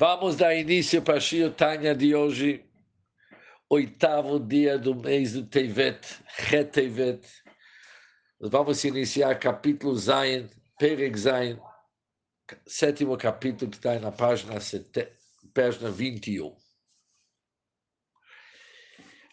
Vamos 0.00 0.34
dar 0.34 0.56
início 0.56 1.02
para 1.02 1.18
a 1.18 1.50
Tanya 1.54 1.94
de 1.94 2.14
hoje, 2.14 2.64
oitavo 3.68 4.40
dia 4.40 4.78
do 4.78 4.94
mês 4.94 5.34
do 5.34 5.44
Tevet, 5.44 6.00
Retevet. 6.38 7.22
Vamos 8.40 8.82
iniciar 8.84 9.38
capítulo 9.38 9.94
Zayin, 9.94 10.48
Perek 10.78 11.18
Zayin, 11.18 11.60
sétimo 12.66 13.14
capítulo 13.18 13.70
que 13.70 13.76
está 13.76 13.98
na 13.98 14.10
página, 14.10 14.58
sete, 14.58 15.12
página 15.52 15.90
21. 15.90 16.56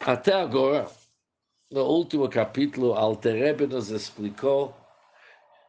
Até 0.01 0.33
agora, 0.33 0.91
no 1.71 1.85
último 1.85 2.27
capítulo, 2.27 2.93
Alterebe 2.93 3.67
nos 3.67 3.89
explicou 3.89 4.75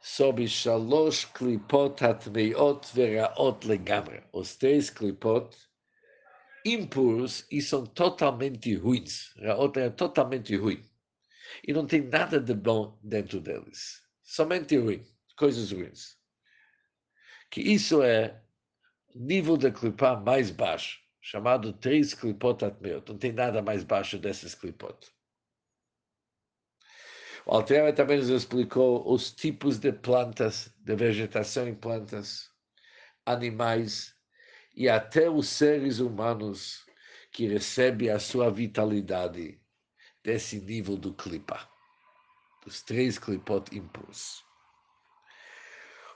sobre 0.00 0.46
shalosh 0.46 1.26
klipot 1.32 1.98
hatmeiot 2.00 2.86
veraot 2.94 3.66
legamre. 3.66 4.22
Os 4.32 4.56
três 4.56 4.90
klipot 4.90 5.56
impuros 6.64 7.46
e 7.50 7.60
são 7.60 7.86
totalmente 7.86 8.74
ruins. 8.74 9.34
Raot 9.36 9.78
é 9.78 9.90
totalmente 9.90 10.56
ruim. 10.56 10.82
E 11.66 11.72
não 11.72 11.86
tem 11.86 12.02
nada 12.02 12.40
de 12.40 12.54
bom 12.54 12.98
dentro 13.02 13.40
deles. 13.40 14.02
Somente 14.22 14.76
ruim, 14.76 15.04
coisas 15.36 15.72
ruins. 15.72 16.16
Que 17.50 17.60
isso 17.60 18.02
é 18.02 18.42
nível 19.14 19.56
de 19.56 19.70
clipá 19.72 20.16
mais 20.16 20.50
baixo, 20.50 21.00
chamado 21.20 21.72
três 21.72 22.12
klipot 22.14 22.64
atmeot. 22.64 23.08
Não 23.08 23.18
tem 23.18 23.32
nada 23.32 23.62
mais 23.62 23.82
baixo 23.82 24.18
desses 24.18 24.54
klipot. 24.54 25.10
O 27.50 27.54
Altrema 27.54 27.90
também 27.94 28.18
nos 28.18 28.28
explicou 28.28 29.10
os 29.10 29.32
tipos 29.32 29.78
de 29.78 29.90
plantas, 29.90 30.70
de 30.84 30.94
vegetação 30.94 31.66
em 31.66 31.74
plantas, 31.74 32.50
animais 33.24 34.14
e 34.76 34.86
até 34.86 35.30
os 35.30 35.48
seres 35.48 35.98
humanos 35.98 36.84
que 37.32 37.46
recebem 37.46 38.10
a 38.10 38.18
sua 38.18 38.50
vitalidade 38.50 39.58
desse 40.22 40.60
nível 40.60 40.94
do 40.98 41.14
clipa, 41.14 41.66
dos 42.66 42.82
três 42.82 43.18
clipot 43.18 43.74
impuros. 43.74 44.44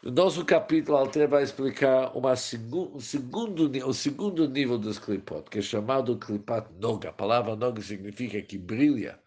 No 0.03 0.11
nosso 0.11 0.45
capítulo, 0.45 0.99
Alter 0.99 1.31
vai 1.31 1.45
explicar 1.45 2.15
uma 2.15 2.37
segu, 2.37 2.95
um 2.95 3.01
segundo, 3.01 3.71
o 3.89 3.95
segundo 3.95 4.47
nível 4.47 4.77
dos 4.77 4.99
clipot, 4.99 5.49
que 5.49 5.61
é 5.61 5.63
chamado 5.63 6.19
clipat 6.19 6.71
noga. 6.75 7.09
A 7.09 7.13
palavra 7.15 7.57
noga 7.57 7.81
significa 7.81 8.43
que 8.43 8.59
brilha 8.59 9.19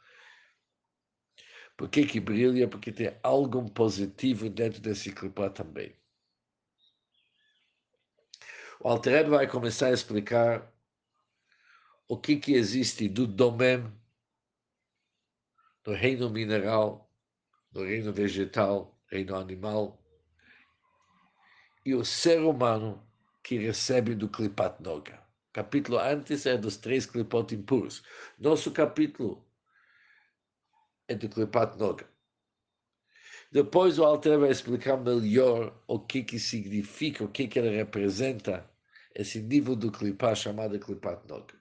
por 1.78 1.90
que, 1.90 2.06
que 2.06 2.20
brilha? 2.20 2.68
Porque 2.68 2.92
tem 2.92 3.18
algo 3.22 3.70
positivo 3.72 4.50
dentro 4.50 4.82
desse 4.82 5.12
clipá 5.12 5.50
também. 5.50 5.94
O 8.80 8.88
Altereb 8.88 9.30
vai 9.30 9.48
começar 9.48 9.88
a 9.88 9.94
explicar 9.94 10.72
o 12.08 12.18
que, 12.18 12.36
que 12.38 12.54
existe 12.54 13.10
do 13.10 13.26
domem, 13.26 13.92
do 15.84 15.94
reino 15.94 16.30
mineral, 16.30 17.12
do 17.72 17.84
reino 17.84 18.14
vegetal, 18.14 18.98
reino 19.08 19.36
animal, 19.36 20.02
e 21.86 21.94
o 21.94 22.06
ser 22.06 22.40
humano 22.42 23.06
que 23.44 23.58
recebe 23.58 24.16
do 24.16 24.30
Klipat 24.30 24.82
Noga. 24.82 25.24
capítulo 25.54 26.00
antes 26.00 26.46
é 26.46 26.58
dos 26.58 26.78
três 26.78 27.06
Klipot 27.06 27.54
impuros. 27.54 28.04
Nosso 28.40 28.72
capítulo 28.72 29.46
é 31.08 31.16
do 31.16 31.30
Klipat 31.30 31.78
Noga. 31.78 32.10
Depois 33.52 33.98
o 34.00 34.04
Alter 34.04 34.40
vai 34.40 34.50
explicar 34.50 34.98
melhor 34.98 35.82
o 35.88 36.00
que, 36.00 36.24
que 36.24 36.40
significa, 36.40 37.24
o 37.24 37.30
que, 37.30 37.48
que 37.48 37.60
ele 37.60 37.76
representa, 37.76 38.70
esse 39.14 39.42
nível 39.42 39.76
do 39.76 39.92
Klipat 39.92 40.36
chamado 40.36 40.80
Klipat 40.80 41.28
Noga. 41.28 41.54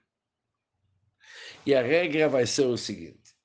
E 1.65 1.73
a 1.73 1.81
regra 1.81 2.27
vai 2.27 2.45
ser 2.45 2.65
o 2.65 2.77
seguinte: 2.77 3.35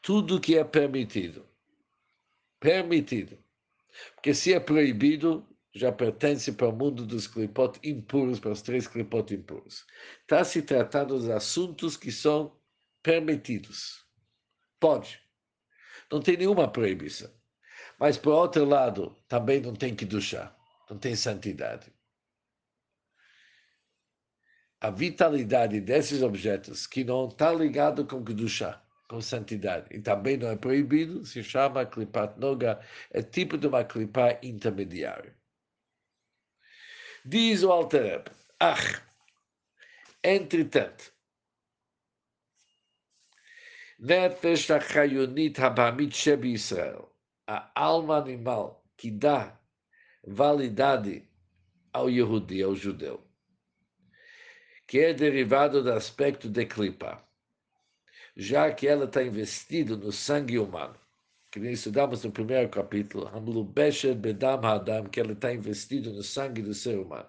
tudo 0.00 0.40
que 0.40 0.56
é 0.56 0.64
permitido, 0.64 1.46
permitido, 2.58 3.38
porque 4.14 4.32
se 4.34 4.54
é 4.54 4.60
proibido, 4.60 5.46
já 5.74 5.92
pertence 5.92 6.52
para 6.52 6.68
o 6.68 6.72
mundo 6.72 7.06
dos 7.06 7.26
clipot 7.26 7.78
impuros, 7.84 8.40
para 8.40 8.50
os 8.50 8.62
três 8.62 8.88
clipot 8.88 9.32
impuros. 9.32 9.86
Está 10.22 10.44
se 10.44 10.62
tratando 10.62 11.16
dos 11.16 11.28
assuntos 11.28 11.96
que 11.96 12.10
são 12.10 12.59
permitidos. 13.02 14.04
Pode. 14.78 15.20
Não 16.10 16.20
tem 16.20 16.36
nenhuma 16.36 16.70
proibição. 16.70 17.30
Mas, 17.98 18.16
por 18.16 18.32
outro 18.32 18.64
lado, 18.64 19.16
também 19.28 19.60
não 19.60 19.74
tem 19.74 19.94
que 19.94 20.04
duchar. 20.04 20.56
Não 20.88 20.98
tem 20.98 21.14
santidade. 21.14 21.92
A 24.80 24.90
vitalidade 24.90 25.80
desses 25.80 26.22
objetos 26.22 26.86
que 26.86 27.04
não 27.04 27.28
está 27.28 27.52
ligado 27.52 28.06
com 28.06 28.22
duchar, 28.22 28.82
com 29.06 29.20
santidade, 29.20 29.94
e 29.94 30.00
também 30.00 30.38
não 30.38 30.48
é 30.48 30.56
proibido, 30.56 31.24
se 31.26 31.44
chama 31.44 31.84
klipat 31.84 32.40
noga, 32.40 32.80
é 33.10 33.20
tipo 33.22 33.58
de 33.58 33.66
uma 33.66 33.84
klipa 33.84 34.38
intermediária. 34.42 35.36
Diz 37.26 37.62
o 37.62 37.70
Altereb, 37.70 38.28
ah, 38.58 38.78
entretanto, 40.24 41.12
Nefesh 44.02 44.70
Achayonit 44.70 45.58
Habamit 45.58 46.14
Sheb 46.14 46.46
Israel, 46.46 47.12
a 47.46 47.70
alma 47.74 48.16
animal 48.16 48.82
que 48.96 49.10
dá 49.10 49.60
validade 50.26 51.28
ao 51.92 52.08
Yehudi, 52.08 52.62
ao 52.62 52.74
judeu, 52.74 53.22
que 54.86 55.00
é 55.00 55.12
derivado 55.12 55.82
do 55.82 55.92
aspecto 55.92 56.48
de 56.48 56.64
clipa, 56.64 57.22
já 58.34 58.72
que 58.72 58.88
ela 58.88 59.04
está 59.04 59.22
investida 59.22 59.94
no 59.94 60.10
sangue 60.10 60.58
humano, 60.58 60.98
que 61.50 61.60
nós 61.60 61.72
estudamos 61.72 62.24
no 62.24 62.32
primeiro 62.32 62.70
capítulo, 62.70 63.28
Hamlubeshet 63.28 64.14
Bedam 64.14 64.64
Hadam, 64.64 65.10
que 65.10 65.20
ela 65.20 65.32
está 65.32 65.52
investida 65.52 66.08
no 66.10 66.22
sangue 66.22 66.62
do 66.62 66.72
ser 66.72 66.98
humano. 66.98 67.28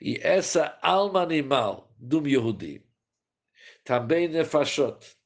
E 0.00 0.20
essa 0.22 0.78
alma 0.82 1.20
animal 1.20 1.92
do 1.98 2.24
Yehudi, 2.28 2.85
também 3.86 4.26
nefashot, 4.28 5.16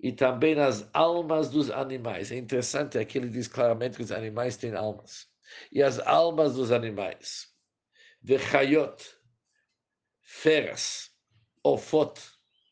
e 0.00 0.12
também 0.12 0.56
nas 0.56 0.90
almas 0.92 1.48
dos 1.48 1.70
animais. 1.70 2.32
É 2.32 2.36
interessante, 2.36 2.98
aqui 2.98 3.18
ele 3.18 3.28
diz 3.28 3.46
claramente 3.46 3.96
que 3.96 4.02
os 4.02 4.12
animais 4.12 4.56
têm 4.56 4.74
almas. 4.74 5.28
E 5.72 5.82
as 5.82 6.00
almas 6.00 6.54
dos 6.54 6.72
animais, 6.72 7.48
vechayot, 8.20 9.02
feras, 10.20 11.10
ofot, 11.64 12.20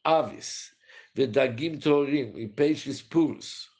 aves, 0.04 0.75
vedagim 1.15 1.78
torim, 1.78 2.36
e 2.36 2.48
peixes 2.48 3.00
puros, 3.00 3.70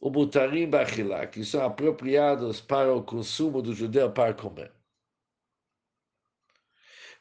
o 0.00 0.10
mutarim 0.10 0.68
bachilá, 0.70 1.26
que 1.26 1.44
são 1.44 1.64
apropriados 1.64 2.60
para 2.62 2.94
o 2.94 3.04
consumo 3.04 3.60
do 3.60 3.74
judeu 3.74 4.10
para 4.10 4.34
comer. 4.34 4.75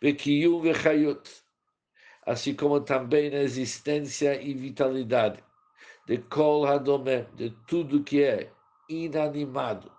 Vekiyum 0.02 0.62
vechayut, 0.62 1.44
assim 2.26 2.56
como 2.56 2.82
também 2.82 3.30
na 3.30 3.38
existência 3.38 4.42
e 4.42 4.54
vitalidade 4.54 5.44
de 6.06 6.20
kol 6.20 6.66
hadome, 6.66 7.24
de 7.34 7.50
tudo 7.68 8.04
que 8.04 8.24
é 8.24 8.52
inanimado. 8.88 9.92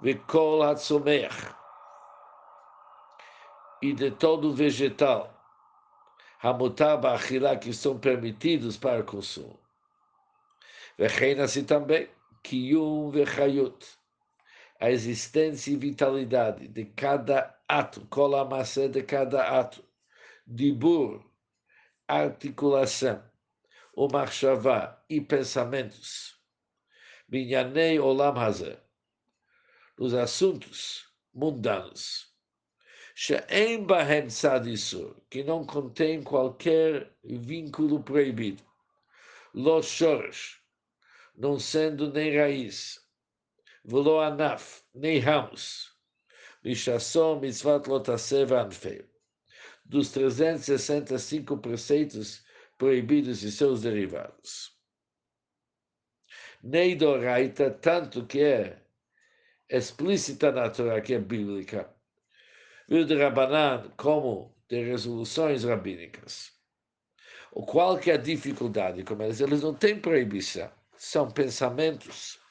Vekol 0.00 0.62
hatzomeach, 0.62 1.54
e 3.80 3.92
de 3.92 4.10
todo 4.10 4.52
vegetal, 4.52 5.34
hamutar 6.42 7.00
ba'achilá, 7.00 7.56
que 7.56 7.72
são 7.72 7.98
permitidos 7.98 8.76
para 8.76 9.02
consumo. 9.02 9.58
Vechein 10.98 11.40
assim 11.40 11.64
também, 11.64 12.10
kiyum 12.42 13.10
vechayut, 13.10 13.98
a 14.78 14.90
existência 14.90 15.72
e 15.72 15.76
vitalidade 15.76 16.68
de 16.68 16.84
cada 16.84 17.58
ato, 17.72 18.06
cola 18.10 18.44
massa 18.44 18.86
de 18.86 19.02
cada 19.02 19.58
ato, 19.58 19.82
dibur, 20.46 21.24
articulação, 22.06 23.24
o 23.96 24.08
marchavá 24.08 25.02
e 25.08 25.22
pensamentos, 25.22 26.38
minyanei 27.26 27.98
olam 27.98 28.36
hazeh, 28.38 28.78
nos 29.98 30.12
assuntos 30.12 31.08
mundanos, 31.32 32.30
she'em 33.14 33.86
bahem 33.86 34.28
sadisur, 34.28 35.16
que 35.30 35.42
não 35.42 35.64
contém 35.64 36.22
qualquer 36.22 37.10
vínculo 37.24 38.02
proibido, 38.02 38.62
los 39.54 39.86
shorosh, 39.86 40.60
não 41.34 41.58
sendo 41.58 42.12
nem 42.12 42.36
raiz, 42.36 43.00
velo 43.82 44.20
anaf, 44.20 44.82
nem 44.94 45.18
ramos, 45.18 45.91
Mishasson 46.64 47.40
mitzvat 47.40 47.86
lotaseva 47.86 48.62
anfeu. 48.62 49.04
Dos 49.84 50.12
365 50.12 51.58
preceitos 51.58 52.44
proibidos 52.78 53.42
e 53.42 53.50
seus 53.50 53.82
derivados. 53.82 54.72
Neidoraita, 56.62 57.70
tanto 57.70 58.24
que 58.26 58.40
é 58.40 58.82
explícita 59.68 60.52
na 60.52 60.70
Torá, 60.70 61.00
que 61.00 61.14
é 61.14 61.18
bíblica, 61.18 61.92
e 62.88 63.04
de 63.04 63.16
Rabanan, 63.16 63.90
como 63.96 64.54
de 64.68 64.82
resoluções 64.84 65.64
rabínicas. 65.64 66.52
O 67.50 67.66
qual 67.66 67.98
que 67.98 68.10
é 68.10 68.14
a 68.14 68.18
dificuldade 68.18 69.02
com 69.02 69.20
eles? 69.20 69.40
Eles 69.40 69.62
não 69.62 69.74
têm 69.74 70.00
proibição, 70.00 70.70
são 70.96 71.30
pensamentos, 71.30 72.41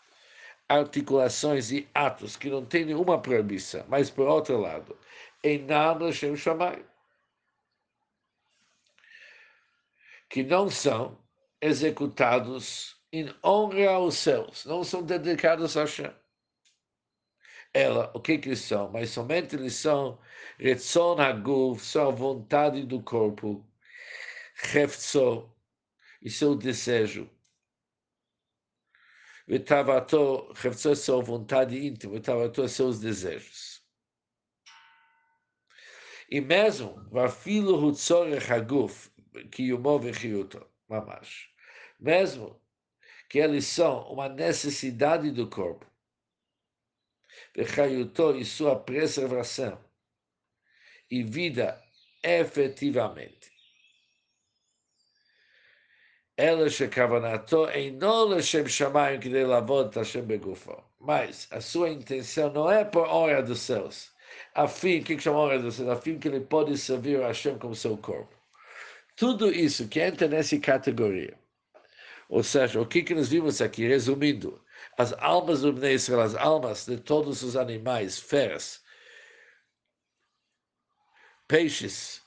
articulações 0.72 1.72
e 1.72 1.88
atos 1.94 2.36
que 2.36 2.50
não 2.50 2.66
têm 2.66 2.86
nenhuma 2.86 3.22
proibição, 3.22 3.86
mas 3.88 4.10
por 4.10 4.28
outro 4.28 4.60
lado, 4.60 4.98
em 5.44 5.60
nada 5.66 6.06
Hashem 6.06 6.36
Shammai, 6.36 6.86
que 10.30 10.44
não 10.44 10.70
são 10.70 11.18
executados 11.62 12.96
em 13.12 13.34
honra 13.44 13.92
aos 13.92 14.16
céus, 14.16 14.66
não 14.66 14.84
são 14.84 15.04
dedicados 15.04 15.76
a 15.76 15.82
Hashem. 15.82 16.14
Ela, 17.74 18.12
o 18.14 18.20
que 18.20 18.38
que 18.38 18.56
são? 18.56 18.90
Mas 18.92 19.12
somente 19.12 19.56
eles 19.56 19.76
são 19.76 20.20
Retzon 20.58 21.20
Haguf, 21.20 21.84
são 21.86 22.10
a 22.10 22.12
vontade 22.12 22.86
do 22.86 23.02
corpo, 23.02 23.66
Hefzo, 24.74 25.50
e 26.22 26.30
seu 26.30 26.56
desejo. 26.56 27.30
Vetavato, 29.52 30.54
Hefzo 30.54 30.92
é 30.92 30.96
sua 30.96 31.22
vontade 31.22 31.78
íntima, 31.86 32.14
Vetavato 32.14 32.64
é 32.64 32.70
seus 32.70 33.02
desejos. 33.02 33.84
E 36.30 36.40
mesmo, 36.40 37.06
Vafilo 37.12 37.76
Hutzor 37.86 38.30
Haguf, 38.50 39.12
que 39.52 39.74
o 39.74 39.78
move 39.78 40.14
mamash. 40.88 41.50
Mesmo 42.00 42.62
que 43.28 43.40
eles 43.40 43.66
são 43.66 44.10
uma 44.10 44.30
necessidade 44.30 45.30
do 45.32 45.50
corpo, 45.50 45.86
e 48.38 48.46
sua 48.46 48.80
preservação 48.80 49.84
e 51.10 51.24
vida 51.24 51.78
efetivamente. 52.24 53.51
Ela 56.42 56.68
shekavanato 56.72 57.70
einon 57.70 58.34
Hashem 58.34 58.66
shamayim 58.66 59.22
kidei 59.22 59.46
lavod 59.46 59.94
Hashem 59.94 60.26
begufo. 60.26 60.84
Mas 61.00 61.48
a 61.52 61.62
sua 61.62 61.92
intenção 61.92 62.52
não 62.52 62.72
é 62.72 62.84
por 62.84 63.08
honra 63.08 63.44
dos 63.44 63.60
céus, 63.60 64.10
a 64.56 64.68
fim, 64.68 65.04
que 65.04 65.20
chama 65.20 65.38
honra 65.38 65.60
dos 65.60 65.76
céus? 65.76 65.90
A 65.90 65.96
fim 65.96 66.18
que 66.18 66.28
ele 66.28 66.40
pode 66.40 66.76
servir 66.80 67.22
a 67.22 67.28
Hashem 67.28 67.60
como 67.60 67.76
seu 67.76 67.96
corpo. 67.96 68.36
Tudo 69.16 69.52
isso 69.52 69.88
que 69.88 70.00
entra 70.00 70.28
nessa 70.28 70.58
categoria. 70.58 71.38
Ou 72.28 72.42
seja, 72.42 72.82
o 72.82 72.88
que, 72.88 73.04
que 73.04 73.14
nós 73.14 73.30
vimos 73.30 73.62
aqui, 73.62 73.88
resumindo, 73.88 74.60
as 74.98 75.14
almas 75.20 75.62
do 75.62 75.72
Bnei 75.72 75.94
Israel, 75.94 76.22
as 76.22 76.34
almas 76.34 76.88
de 76.88 76.98
todos 76.98 77.44
os 77.44 77.56
animais, 77.56 78.18
feras, 78.18 78.82
peixes, 81.48 82.24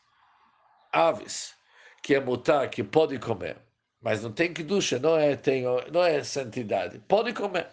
aves, 0.92 1.56
que 2.00 2.14
é 2.14 2.20
mutar, 2.20 2.70
que 2.70 2.84
pode 2.84 3.18
comer, 3.18 3.56
mas 4.04 4.22
não 4.22 4.30
tem 4.30 4.52
que 4.52 4.62
ducha, 4.62 4.98
não 4.98 5.16
é, 5.16 5.34
tem, 5.34 5.64
não 5.90 6.04
é 6.04 6.22
santidade, 6.22 6.98
pode 7.08 7.32
comer. 7.32 7.70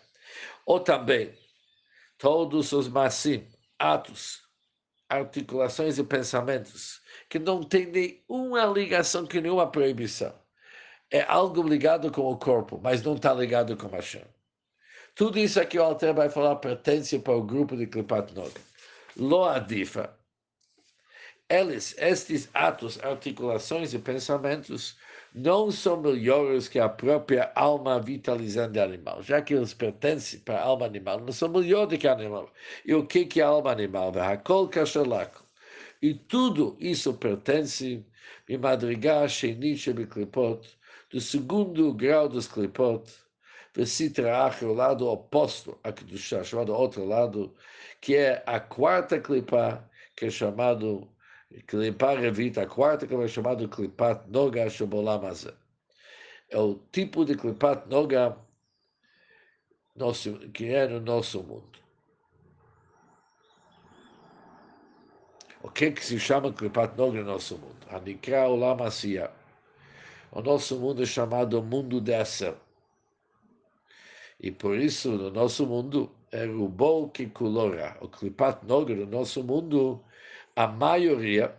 Ou 0.65 0.79
também, 0.79 1.33
todos 2.17 2.71
os 2.71 2.87
massim, 2.87 3.45
atos, 3.77 4.41
articulações 5.09 5.97
e 5.97 6.03
pensamentos 6.05 7.01
que 7.29 7.37
não 7.37 7.61
tem 7.61 7.85
nenhuma 7.87 8.65
ligação 8.65 9.27
com 9.27 9.41
nenhuma 9.41 9.69
proibição. 9.69 10.33
É 11.11 11.21
algo 11.23 11.61
ligado 11.61 12.09
com 12.09 12.21
o 12.21 12.37
corpo, 12.37 12.79
mas 12.81 13.01
não 13.03 13.15
está 13.15 13.33
ligado 13.33 13.75
com 13.75 13.93
a 13.93 14.01
chama. 14.01 14.33
Tudo 15.13 15.37
isso 15.37 15.59
aqui 15.59 15.77
o 15.77 15.83
Alter 15.83 16.13
vai 16.13 16.29
falar 16.29 16.55
pertence 16.55 17.19
para 17.19 17.35
o 17.35 17.43
grupo 17.43 17.75
de 17.75 17.87
Klipat 17.87 18.33
Nog. 18.33 18.53
Lo 19.17 19.43
adifa. 19.43 20.17
Eles, 21.49 21.93
estes 21.97 22.49
atos, 22.53 22.97
articulações 23.03 23.93
e 23.93 23.99
pensamentos, 23.99 24.95
não 25.33 25.71
são 25.71 26.01
melhores 26.01 26.67
que 26.67 26.79
a 26.79 26.89
própria 26.89 27.51
alma 27.55 27.99
vitalizante 27.99 28.79
animal, 28.79 29.23
já 29.23 29.41
que 29.41 29.53
eles 29.53 29.73
pertencem 29.73 30.39
para 30.39 30.59
a 30.59 30.63
alma 30.63 30.85
animal, 30.85 31.19
não 31.19 31.31
são 31.31 31.49
melhores 31.49 31.97
que 31.97 32.07
a 32.07 32.13
animal. 32.13 32.51
E 32.85 32.93
o 32.93 33.05
que, 33.05 33.39
é 33.39 33.43
a 33.43 33.47
alma 33.47 33.71
animal? 33.71 34.11
E 36.01 36.13
tudo 36.13 36.75
isso 36.79 37.13
pertence 37.13 38.05
em 38.49 38.57
madrigal 38.57 39.29
shenit 39.29 39.93
klipot, 40.07 40.67
do 41.09 41.21
segundo 41.21 41.93
grau 41.93 42.27
dos 42.27 42.47
klipot, 42.47 43.03
Vesitrach, 43.73 44.65
o 44.65 44.73
lado 44.73 45.07
oposto 45.07 45.79
a 45.83 45.93
Kedushá, 45.93 46.43
chamado 46.43 46.73
outro 46.73 47.05
lado, 47.05 47.55
que 48.01 48.15
é 48.17 48.43
a 48.45 48.59
quarta 48.59 49.17
clipa, 49.19 49.89
que 50.15 50.25
é 50.25 50.29
chamado 50.29 51.07
clipa 51.67 52.15
revita, 52.17 52.63
a 52.63 52.67
quarta 52.67 53.05
que 53.05 53.13
é 53.13 53.27
chamado 53.27 53.67
clipat 53.67 54.29
noga 54.29 54.69
shebolam 54.69 55.21
É 56.49 56.57
o 56.57 56.75
tipo 56.91 57.25
de 57.25 57.35
clipat 57.35 57.87
noga 57.89 58.37
nosso, 59.95 60.37
que 60.51 60.65
é 60.73 60.87
no 60.87 60.99
nosso 61.01 61.43
mundo. 61.43 61.79
O 65.63 65.69
que, 65.69 65.91
que 65.91 66.03
se 66.03 66.19
chama 66.19 66.51
clipat 66.53 66.97
noga 66.97 67.19
no 67.19 67.25
nosso 67.25 67.57
mundo? 67.57 67.85
Hanikra 67.89 68.47
olam 68.47 68.77
O 70.31 70.41
nosso 70.41 70.79
mundo 70.79 71.03
é 71.03 71.05
chamado 71.05 71.61
mundo 71.61 71.99
de 72.01 72.13
ação. 72.13 72.55
E 74.39 74.49
por 74.51 74.75
isso, 74.75 75.11
no 75.11 75.29
nosso 75.29 75.67
mundo, 75.67 76.11
é 76.31 76.45
o 76.45 76.67
bom 76.67 77.07
que 77.09 77.27
colora. 77.27 77.95
O 78.01 78.07
clipat 78.07 78.65
noga 78.65 78.95
no 78.95 79.05
nosso 79.05 79.43
mundo, 79.43 80.03
a 80.55 80.67
maioria 80.67 81.57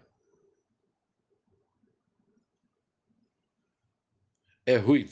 é 4.66 4.76
ruim. 4.76 5.08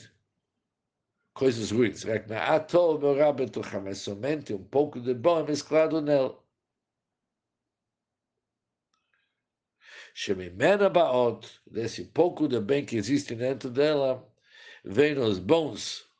Coisas 1.33 1.71
ruins. 1.71 2.03
Mas 3.83 3.97
somente 3.99 4.53
um 4.53 4.63
pouco 4.63 4.99
de 4.99 5.13
bom 5.13 5.39
é 5.39 5.43
mesclado 5.43 6.01
nela. 6.01 6.41
Shemimena 10.13 10.89
baot, 10.89 11.61
desse 11.65 12.05
pouco 12.05 12.47
de 12.47 12.59
bem 12.59 12.85
que 12.85 12.97
existe 12.97 13.33
dentro 13.33 13.69
dela, 13.69 14.29
vem 14.83 15.17
os 15.17 15.39
bons 15.39 16.10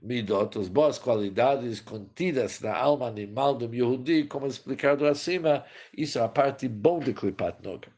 midot, 0.00 0.58
as 0.58 0.68
boas 0.68 0.98
qualidades 0.98 1.80
contidas 1.80 2.60
na 2.60 2.76
alma 2.76 3.06
animal 3.08 3.54
do 3.54 3.72
Yehudi, 3.74 4.24
como 4.24 4.46
explicado 4.46 5.06
acima, 5.06 5.64
isso 5.96 6.18
é 6.18 6.22
a 6.22 6.28
parte 6.28 6.68
bom 6.68 7.00
de 7.00 7.12
Klipat 7.12 7.62
Noga. 7.62 7.92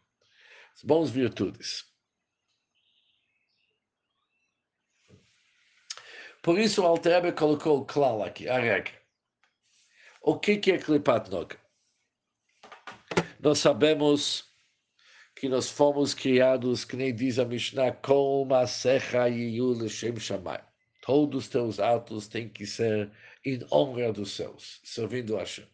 As 0.74 0.82
boas 0.82 1.10
virtudes. 1.10 1.84
Por 6.42 6.58
isso 6.58 6.82
o 6.82 6.86
Altrebe 6.86 7.32
colocou 7.32 7.80
o 7.80 7.84
klal 7.84 8.22
aqui, 8.22 8.48
a 8.48 8.58
regra. 8.58 8.98
O 10.22 10.38
que, 10.38 10.52
é 10.70 10.78
Klipat 10.78 11.30
Noga? 11.30 11.58
Nós 13.38 13.58
sabemos 13.58 14.44
que 15.34 15.48
nós 15.48 15.70
fomos 15.70 16.14
criados, 16.14 16.84
que 16.84 16.96
nem 16.96 17.14
diz 17.14 17.38
a 17.38 17.44
Mishnah, 17.44 17.92
com 17.92 18.42
uma 18.42 18.66
serra 18.66 19.28
e 19.28 19.58
Shem 19.88 20.18
Shammai 20.18 20.69
Todos 21.00 21.44
os 21.44 21.48
teus 21.48 21.80
atos 21.80 22.28
têm 22.28 22.48
que 22.48 22.66
ser 22.66 23.10
em 23.44 23.60
honra 23.72 24.12
dos 24.12 24.32
céus, 24.32 24.80
servindo 24.84 25.36
a 25.36 25.40
Hashem. 25.40 25.66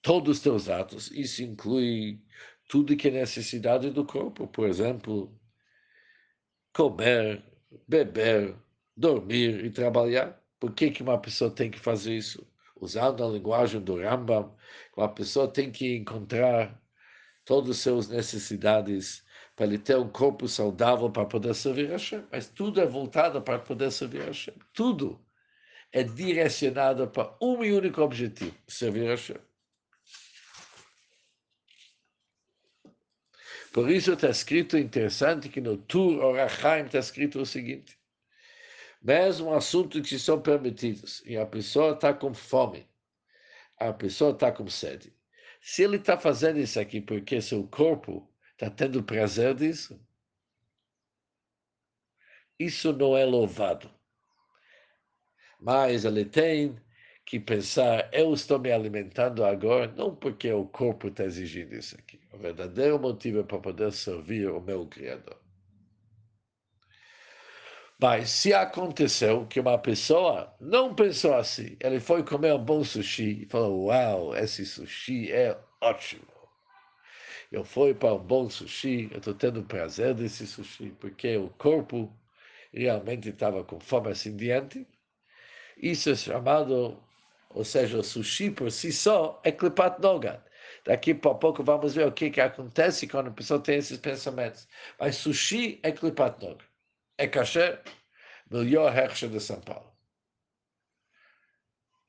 Todos 0.00 0.38
os 0.38 0.42
teus 0.42 0.68
atos, 0.68 1.10
isso 1.10 1.42
inclui 1.42 2.20
tudo 2.68 2.96
que 2.96 3.08
é 3.08 3.10
necessidade 3.10 3.90
do 3.90 4.04
corpo, 4.04 4.46
por 4.48 4.68
exemplo, 4.68 5.38
comer, 6.72 7.44
beber, 7.86 8.56
dormir 8.96 9.64
e 9.64 9.70
trabalhar. 9.70 10.40
Por 10.58 10.72
que, 10.72 10.90
que 10.90 11.02
uma 11.02 11.20
pessoa 11.20 11.50
tem 11.50 11.70
que 11.70 11.78
fazer 11.78 12.16
isso? 12.16 12.46
Usando 12.80 13.22
a 13.24 13.28
linguagem 13.28 13.80
do 13.80 13.96
Rambam, 14.00 14.56
uma 14.96 15.08
pessoa 15.08 15.46
tem 15.46 15.70
que 15.70 15.96
encontrar 15.96 16.80
todas 17.44 17.70
as 17.70 17.76
suas 17.78 18.08
necessidades 18.08 19.21
para 19.54 19.66
ele 19.66 19.78
ter 19.78 19.96
um 19.96 20.08
corpo 20.08 20.48
saudável 20.48 21.10
para 21.10 21.26
poder 21.26 21.54
servir 21.54 21.88
a 21.88 21.92
Hashem. 21.92 22.24
Mas 22.30 22.48
tudo 22.48 22.80
é 22.80 22.86
voltado 22.86 23.40
para 23.42 23.58
poder 23.58 23.90
servir 23.90 24.22
a 24.22 24.26
Hashem. 24.26 24.54
Tudo 24.72 25.20
é 25.92 26.02
direcionado 26.02 27.08
para 27.08 27.34
um 27.40 27.58
único 27.58 28.00
objetivo, 28.00 28.56
servir 28.66 29.06
a 29.08 29.10
Hashem. 29.10 29.36
Por 33.72 33.90
isso 33.90 34.12
está 34.12 34.28
escrito 34.28 34.76
interessante 34.76 35.48
que 35.48 35.60
no 35.60 35.78
Tur 35.78 36.22
Orachaim 36.22 36.84
está 36.84 36.98
escrito 36.98 37.40
o 37.40 37.46
seguinte: 37.46 37.98
mesmo 39.00 39.54
assuntos 39.54 40.06
que 40.08 40.18
são 40.18 40.40
permitidos 40.40 41.22
e 41.24 41.36
a 41.36 41.46
pessoa 41.46 41.92
está 41.92 42.12
com 42.12 42.34
fome, 42.34 42.86
a 43.78 43.92
pessoa 43.92 44.32
está 44.32 44.52
com 44.52 44.68
sede. 44.68 45.12
Se 45.60 45.82
ele 45.82 45.96
está 45.96 46.18
fazendo 46.18 46.58
isso 46.58 46.78
aqui 46.78 47.00
porque 47.00 47.40
seu 47.40 47.66
corpo 47.66 48.28
Está 48.62 48.70
tendo 48.70 49.02
prazer 49.02 49.56
disso? 49.56 50.00
Isso 52.56 52.92
não 52.92 53.16
é 53.16 53.24
louvado. 53.24 53.90
Mas 55.60 56.04
ele 56.04 56.24
tem 56.24 56.76
que 57.26 57.40
pensar, 57.40 58.08
eu 58.14 58.32
estou 58.32 58.60
me 58.60 58.70
alimentando 58.70 59.44
agora, 59.44 59.90
não 59.96 60.14
porque 60.14 60.52
o 60.52 60.64
corpo 60.64 61.08
está 61.08 61.24
exigindo 61.24 61.74
isso 61.74 61.96
aqui. 61.96 62.20
O 62.32 62.38
verdadeiro 62.38 63.00
motivo 63.00 63.40
é 63.40 63.42
para 63.42 63.58
poder 63.58 63.90
servir 63.90 64.48
o 64.48 64.60
meu 64.60 64.86
Criador. 64.86 65.42
Mas 68.00 68.30
se 68.30 68.54
aconteceu 68.54 69.44
que 69.48 69.58
uma 69.58 69.76
pessoa 69.76 70.54
não 70.60 70.94
pensou 70.94 71.34
assim, 71.34 71.76
ele 71.80 71.98
foi 71.98 72.24
comer 72.24 72.54
um 72.54 72.64
bom 72.64 72.84
sushi 72.84 73.42
e 73.42 73.46
falou: 73.46 73.86
Uau, 73.86 74.36
esse 74.36 74.64
sushi 74.64 75.32
é 75.32 75.58
ótimo. 75.80 76.31
Eu 77.52 77.64
fui 77.64 77.92
para 77.92 78.14
um 78.14 78.18
bom 78.18 78.48
sushi, 78.48 79.10
eu 79.12 79.18
estou 79.18 79.34
tendo 79.34 79.62
prazer 79.62 80.14
desse 80.14 80.46
sushi, 80.46 80.90
porque 80.98 81.36
o 81.36 81.50
corpo 81.50 82.10
realmente 82.72 83.28
estava 83.28 83.62
com 83.62 83.78
fome 83.78 84.10
assim 84.10 84.34
diante. 84.34 84.86
Isso 85.76 86.08
é 86.08 86.16
chamado, 86.16 86.98
ou 87.50 87.62
seja, 87.62 87.98
o 87.98 88.02
sushi 88.02 88.50
por 88.50 88.72
si 88.72 88.90
só 88.90 89.38
é 89.44 89.52
klipat 89.52 90.00
nogat. 90.00 90.42
Daqui 90.86 91.10
a 91.10 91.34
pouco 91.34 91.62
vamos 91.62 91.94
ver 91.94 92.06
o 92.06 92.12
que, 92.12 92.30
que 92.30 92.40
acontece 92.40 93.06
quando 93.06 93.28
a 93.28 93.32
pessoa 93.32 93.60
tem 93.60 93.76
esses 93.76 93.98
pensamentos. 93.98 94.66
Mas 94.98 95.16
sushi 95.16 95.78
é 95.82 95.92
klipat 95.92 96.42
nogat. 96.42 96.64
É 97.18 97.26
kasher, 97.28 97.82
melhor 98.50 98.96
herrscher 98.96 99.28
de 99.28 99.40
São 99.40 99.60
Paulo. 99.60 99.92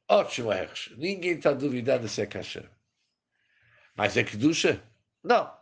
Ótimo 0.07 0.53
herrscher. 0.53 0.97
Ninguém 0.97 1.33
está 1.33 1.51
duvidando 1.51 2.07
se 2.07 2.21
é 2.21 2.25
kasher. 2.25 2.69
Mas 3.97 4.15
é 4.15 4.23
kedusha? 4.23 4.81
Não. 5.23 5.57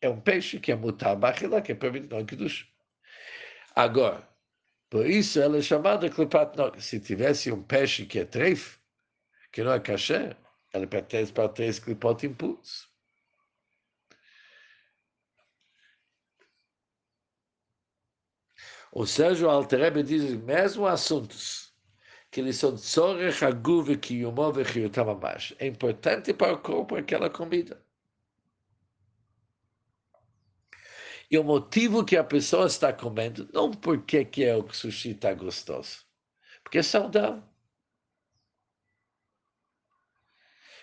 É 0.00 0.08
um 0.08 0.20
peixe 0.20 0.60
que 0.60 0.70
é 0.70 0.76
mutar 0.76 1.16
bachila, 1.16 1.60
que 1.60 1.72
é 1.72 1.74
permitido, 1.74 2.12
não 2.12 2.20
é 2.20 2.24
kedusha. 2.24 2.66
Agora, 3.74 4.28
por 4.90 5.06
isso 5.06 5.40
ela 5.40 5.58
é 5.58 5.62
chamada 5.62 6.08
klipat 6.08 6.56
nogat. 6.56 6.80
Se 6.82 7.00
tivesse 7.00 7.50
um 7.52 7.62
peixe 7.62 8.06
que 8.06 8.20
é 8.20 8.24
treif, 8.24 8.78
que 9.52 9.62
não 9.62 9.72
é 9.72 9.80
kasher, 9.80 10.36
ela 10.72 10.86
pertence 10.86 11.32
para 11.32 11.48
três 11.48 11.78
klipot 11.78 12.24
impuros. 12.24 12.88
Ou 18.92 19.06
seja, 19.06 19.46
o 19.46 19.50
Alterebe 19.50 20.02
diz 20.02 20.24
mesmo 20.42 20.86
assuntos 20.86 21.72
que 22.30 22.40
eles 22.40 22.56
são 22.56 22.74
tzorech 22.76 23.44
haguv 23.44 23.96
kiyumo 23.96 24.52
vechiyutam 24.52 25.10
amash. 25.10 25.54
É 25.58 25.66
importante 25.66 26.32
para 26.34 26.54
o 26.54 26.58
corpo 26.58 26.96
aquela 26.96 27.30
comida. 27.30 27.82
E 31.30 31.38
o 31.38 31.44
motivo 31.44 32.04
que 32.04 32.16
a 32.16 32.24
pessoa 32.24 32.66
está 32.66 32.92
comendo, 32.92 33.48
não 33.52 33.70
porque 33.70 34.24
que 34.24 34.44
é 34.44 34.56
o 34.56 34.68
sushi 34.72 35.10
está 35.10 35.34
gostoso, 35.34 36.06
porque 36.62 36.78
é 36.78 36.82
saudável. 36.82 37.42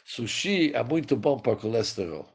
Sushi 0.05 0.71
é 0.73 0.83
muito 0.83 1.15
bom 1.15 1.39
para 1.39 1.55
colesterol. 1.55 2.29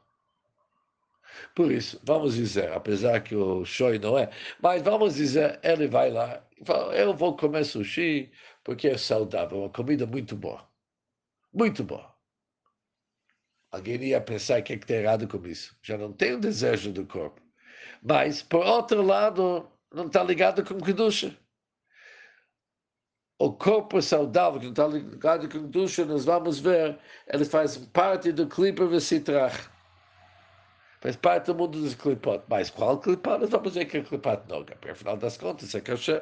Por 1.55 1.71
isso, 1.71 1.99
vamos 2.03 2.35
dizer, 2.35 2.71
apesar 2.73 3.21
que 3.21 3.35
o 3.35 3.63
show 3.65 3.97
não 3.99 4.17
é, 4.17 4.29
mas 4.61 4.81
vamos 4.81 5.15
dizer, 5.15 5.59
ele 5.63 5.87
vai 5.87 6.11
lá 6.11 6.45
e 6.59 6.65
fala, 6.65 6.95
eu 6.95 7.13
vou 7.15 7.35
comer 7.35 7.63
sushi 7.65 8.31
porque 8.63 8.89
é 8.89 8.97
saudável, 8.97 9.59
uma 9.59 9.69
comida 9.69 10.05
muito 10.05 10.35
boa. 10.35 10.69
Muito 11.53 11.83
boa. 11.83 12.13
Alguém 13.71 14.03
ia 14.03 14.21
pensar 14.21 14.59
o 14.59 14.63
que, 14.63 14.73
é 14.73 14.77
que 14.77 14.85
tem 14.85 14.97
errado 14.97 15.27
com 15.27 15.45
isso. 15.47 15.77
Já 15.81 15.97
não 15.97 16.11
tem 16.11 16.33
o 16.33 16.39
desejo 16.39 16.91
do 16.91 17.05
corpo. 17.05 17.41
Mas, 18.01 18.41
por 18.41 18.65
outro 18.65 19.01
lado, 19.01 19.69
não 19.93 20.07
está 20.07 20.23
ligado 20.23 20.63
com 20.65 20.79
Kedusha. 20.81 21.37
O 23.39 23.53
corpo 23.53 24.01
saudável, 24.01 24.59
que 24.59 24.65
não 24.65 24.71
está 24.71 24.87
ligado 24.87 25.49
com 25.49 25.61
Kedusha, 25.61 26.05
nós 26.05 26.25
vamos 26.25 26.59
ver, 26.59 26.99
ele 27.27 27.45
faz 27.45 27.77
parte 27.77 28.31
do 28.31 28.47
clipe 28.47 28.85
Vesitrach. 28.85 29.69
Faz 31.01 31.15
parte 31.15 31.47
do 31.47 31.55
mundo 31.55 31.81
dos 31.81 31.95
clipot. 31.95 32.43
Mas 32.47 32.69
qual 32.69 32.99
clipot? 32.99 33.39
Nós 33.39 33.49
vamos 33.49 33.73
dizer 33.73 33.85
que 33.85 33.97
é 33.97 34.03
clipot 34.03 34.47
noga. 34.47 34.75
Porque 34.75 34.91
afinal 34.91 35.17
das 35.17 35.35
contas 35.35 35.73
é 35.73 35.81
cachê. 35.81 36.21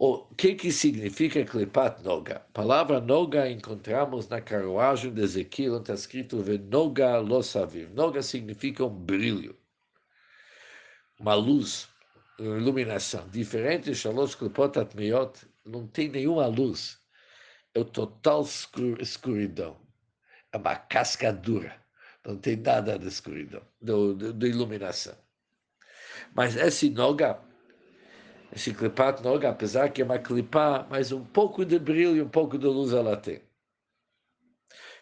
O 0.00 0.24
que 0.36 0.54
que 0.54 0.70
significa 0.70 1.44
clipat 1.44 2.04
noga? 2.04 2.36
A 2.36 2.52
palavra 2.52 3.00
noga 3.00 3.50
encontramos 3.50 4.28
na 4.28 4.40
carruagem 4.40 5.12
de 5.12 5.22
Ezequiel, 5.22 5.74
onde 5.74 5.82
está 5.82 5.94
escrito 5.94 6.36
noga 6.70 7.18
lo 7.18 7.42
saviv. 7.42 7.92
Noga 7.94 8.22
significa 8.22 8.84
um 8.84 8.94
brilho, 8.94 9.58
uma 11.18 11.34
luz 11.34 11.88
iluminação. 12.38 13.28
Diferente 13.28 13.86
de 13.86 13.96
Shalosh 13.96 14.36
Klipot 14.36 14.78
Atmeyot, 14.78 15.44
não 15.66 15.88
tem 15.88 16.08
nenhuma 16.08 16.46
luz. 16.46 17.00
É 17.74 17.80
o 17.80 17.84
total 17.84 18.42
escur 18.42 19.02
escuridão. 19.02 19.76
É 20.52 20.58
uma 20.58 20.76
casca 20.76 21.32
dura. 21.32 21.76
Não 22.24 22.38
tem 22.38 22.54
nada 22.54 22.96
de 22.96 23.08
escuridão, 23.08 23.62
de, 23.82 24.32
de 24.32 24.46
iluminação. 24.46 25.16
Mas 26.32 26.54
esse 26.54 26.88
Noga, 26.88 27.47
esse 28.52 28.72
Klipat 28.74 29.22
Noga, 29.22 29.50
apesar 29.50 29.90
que 29.90 30.02
é 30.02 30.04
uma 30.04 30.18
clipá, 30.18 30.86
mas 30.90 31.12
um 31.12 31.24
pouco 31.24 31.64
de 31.64 31.78
brilho, 31.78 32.24
um 32.24 32.28
pouco 32.28 32.58
de 32.58 32.66
luz 32.66 32.92
ela 32.92 33.16
tem. 33.16 33.42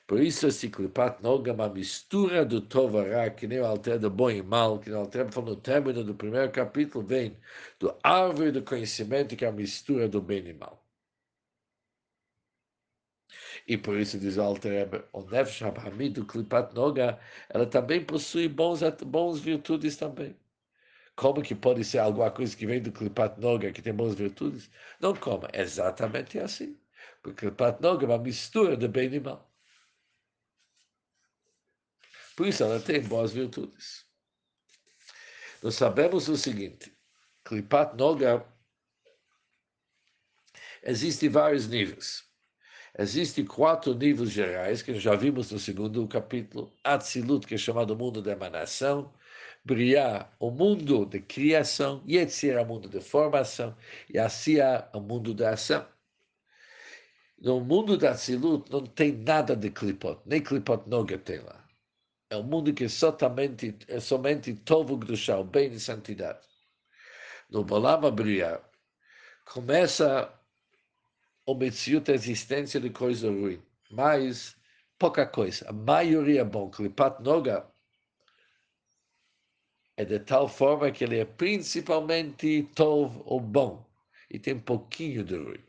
Por 0.07 0.21
isso, 0.21 0.47
esse 0.47 0.69
Klipat 0.71 1.23
Noga 1.23 1.51
é 1.51 1.55
uma 1.55 1.69
mistura 1.69 2.45
do 2.45 2.61
Tovará, 2.61 3.29
que 3.31 3.47
nem 3.47 3.61
o 3.61 3.67
Alter 3.67 3.99
do 3.99 4.09
bom 4.11 4.31
e 4.31 4.43
mal, 4.43 4.79
que 4.79 4.91
o 4.91 4.97
Alter 4.97 5.31
falou 5.33 5.55
no 5.55 5.61
término 5.61 6.05
do 6.05 6.15
primeiro 6.15 6.51
capítulo, 6.53 7.05
vem 7.05 7.37
do 7.79 7.95
árvore 8.03 8.53
do 8.53 8.63
conhecimento, 8.63 9.37
que 9.37 9.45
é 9.45 9.49
a 9.49 9.53
mistura 9.53 10.09
do 10.09 10.21
bem 10.23 10.47
e 10.47 10.53
mal. 10.55 10.87
E 13.67 13.77
por 13.77 13.97
isso 13.99 14.19
diz 14.19 14.37
o 14.37 14.43
Alter 14.43 15.07
o 15.13 15.23
Nefesh 15.23 15.63
Hamid 15.63 16.15
do 16.15 16.25
Klipat 16.27 16.75
Noga, 16.75 17.19
ela 17.49 17.67
também 17.67 18.05
possui 18.05 18.49
bons, 18.49 18.81
bons 19.05 19.39
virtudes 19.41 19.97
também. 19.97 20.37
Como 21.17 21.43
que 21.43 21.55
pode 21.55 21.83
ser 21.83 21.99
alguma 21.99 22.31
coisa 22.31 22.55
que 22.55 22.67
vem 22.67 22.83
do 22.83 22.93
Klipat 22.93 23.41
Noga, 23.41 23.73
que 23.73 23.81
tem 23.81 23.95
boas 23.95 24.15
virtudes? 24.15 24.71
Não 25.01 25.15
como, 25.17 25.47
é 25.53 25.63
exatamente 25.63 26.39
assim. 26.39 26.79
Porque 27.23 27.47
Klipat 27.47 27.81
Noga 27.81 28.05
é 28.05 28.09
uma 28.09 28.19
mistura 28.19 28.77
de 28.77 28.87
bem 28.87 29.13
e 29.13 29.19
mal. 29.19 29.51
Por 32.37 32.47
isso 32.47 32.63
ela 32.63 32.79
tem 32.79 33.03
boas 33.03 33.33
virtudes. 33.33 34.05
Nós 35.63 35.75
sabemos 35.75 36.29
o 36.29 36.37
seguinte: 36.37 36.95
Klipat 37.45 37.97
Noga 37.97 38.47
existem 40.83 41.31
vários 41.31 41.67
níveis. 41.67 42.26
Existem 42.99 43.45
quatro 43.45 43.95
níveis 43.95 44.31
gerais, 44.31 44.83
que 44.83 44.99
já 44.99 45.15
vimos 45.15 45.51
no 45.51 45.59
segundo 45.59 46.07
capítulo. 46.09 46.73
Atzilut, 46.83 47.47
que 47.47 47.55
é 47.55 47.59
chamado 47.59 47.95
mundo 47.95 48.23
da 48.23 48.33
emanação. 48.33 49.13
Briá, 49.65 50.31
o 50.41 50.51
mundo 50.51 51.05
de 51.05 51.21
criação. 51.21 52.03
Yetzirah, 52.09 52.63
o 52.63 52.67
mundo 52.67 52.89
de 52.89 53.01
formação. 53.01 53.77
E 54.09 54.19
Asiya, 54.19 54.89
o 54.95 55.01
mundo 55.01 55.35
da 55.35 55.51
ação. 55.51 55.87
No 57.39 57.61
mundo 57.61 57.99
da 57.99 58.13
Atzilut 58.13 58.71
não 58.71 58.87
tem 58.87 59.13
nada 59.13 59.55
de 59.55 59.71
Klipot, 59.71 60.21
nem 60.25 60.43
Klipot 60.43 60.89
Noga 60.89 61.19
tem 61.19 61.41
lá. 61.41 61.67
É 62.31 62.37
um 62.37 62.43
mundo 62.43 62.73
que 62.73 62.85
é 62.85 62.89
somente, 62.89 63.77
é 63.89 64.01
somente 64.01 64.55
Tovo 64.55 64.97
Gdushá, 64.97 65.39
o 65.39 65.45
bem 65.45 65.71
e 65.71 65.79
santidade. 65.79 66.41
No 67.51 67.63
Bolam 67.63 68.11
Bria, 68.11 68.61
começa 69.45 70.33
o 71.47 71.55
Metziut, 71.55 72.11
a 72.11 72.15
existência 72.15 72.81
de 72.81 72.91
coisa 72.91 73.31
ruim, 73.31 73.63
mas 73.91 74.57
pouca 74.99 75.25
coisa. 75.25 75.69
A 75.69 75.73
maioria 75.73 76.41
é 76.41 76.45
bom. 76.45 76.69
Klipat 76.69 77.23
Noga 77.23 77.71
é 79.97 80.05
de 80.05 80.19
tal 80.19 80.49
forma 80.49 80.91
que 80.91 81.05
ele 81.05 81.19
é 81.19 81.25
principalmente 81.25 82.65
Tov, 82.75 83.23
ou 83.25 83.41
bom, 83.41 83.89
e 84.29 84.39
tem 84.39 84.59
pouquinho 84.59 85.25
de 85.25 85.37
ruim. 85.37 85.65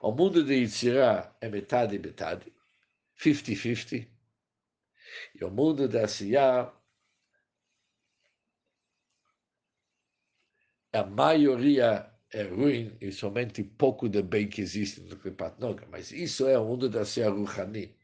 O 0.00 0.12
mundo 0.12 0.44
de 0.44 0.54
Yitzirah 0.54 1.36
é 1.40 1.48
metade 1.48 1.96
e 1.96 1.98
metade, 1.98 2.52
50-50. 3.18 4.08
E 5.34 5.44
o 5.44 5.50
mundo 5.50 5.88
da 5.88 6.06
Siyah, 6.06 6.72
a 10.92 11.02
maioria 11.04 12.17
é 12.32 12.42
ruim 12.42 12.96
e 13.00 13.10
somente 13.10 13.62
pouco 13.62 14.08
de 14.08 14.22
bem 14.22 14.48
que 14.48 14.60
existe 14.60 15.00
no 15.00 15.16
Kripat 15.16 15.60
Noga. 15.60 15.86
Mas 15.90 16.12
isso 16.12 16.46
é 16.46 16.58
o 16.58 16.64
mundo 16.64 16.88
da 16.88 17.04
Siyah 17.04 17.30
Ruhani. 17.30 17.96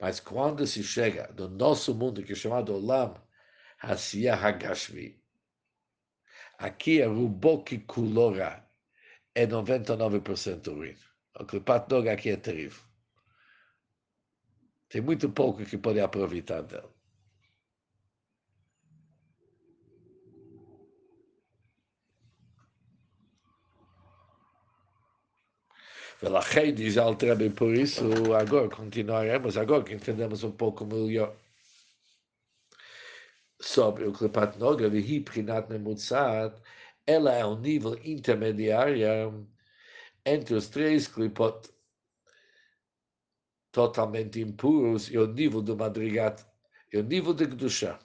Mas 0.00 0.20
quando 0.20 0.66
se 0.66 0.82
chega 0.82 1.32
no 1.36 1.48
nosso 1.48 1.94
mundo, 1.94 2.22
que 2.22 2.32
é 2.32 2.36
chamado 2.36 2.74
Olam, 2.74 3.14
Hasiyah 3.78 4.36
Hagashmi, 4.36 5.22
aqui 6.58 7.00
é 7.00 7.06
Ruboki 7.06 7.78
Kulora, 7.78 8.66
é 9.34 9.46
99% 9.46 10.74
ruim. 10.74 10.96
O 11.38 11.44
Kripat 11.44 11.90
Noga 11.90 12.12
aqui 12.12 12.30
é 12.30 12.36
terrível. 12.36 12.82
Tem 14.88 15.00
muito 15.00 15.28
pouco 15.28 15.64
que 15.64 15.76
pode 15.76 16.00
aproveitar 16.00 16.62
dela. 16.62 16.93
Velachei 26.24 26.72
diz 26.72 26.96
Altrebe, 26.96 27.50
por 27.50 27.74
isso 27.74 28.32
agora 28.34 28.66
continuaremos, 28.70 29.58
agora 29.58 29.84
que 29.84 29.92
entendemos 29.92 30.42
um 30.42 30.50
pouco 30.50 30.86
melhor 30.86 31.36
sobre 33.60 34.06
o 34.06 34.12
Klipat 34.12 34.58
Noga, 34.58 34.88
Vihi 34.88 35.20
Prinat 35.20 35.68
Nemutzat, 35.68 36.58
ela 37.06 37.30
é 37.30 37.44
um 37.44 37.60
nível 37.60 38.00
intermediário 38.02 39.46
entre 40.24 40.54
os 40.54 40.66
três 40.68 41.06
Klipot 41.06 41.68
totalmente 43.70 44.40
impuros 44.40 45.10
e 45.10 45.18
o 45.18 45.26
nível 45.26 45.60
do 45.60 45.76
Madrigat, 45.76 46.42
e 46.90 46.96
o 46.96 47.02
nível 47.02 47.34
de 47.34 47.44
Gdusha. 47.44 47.98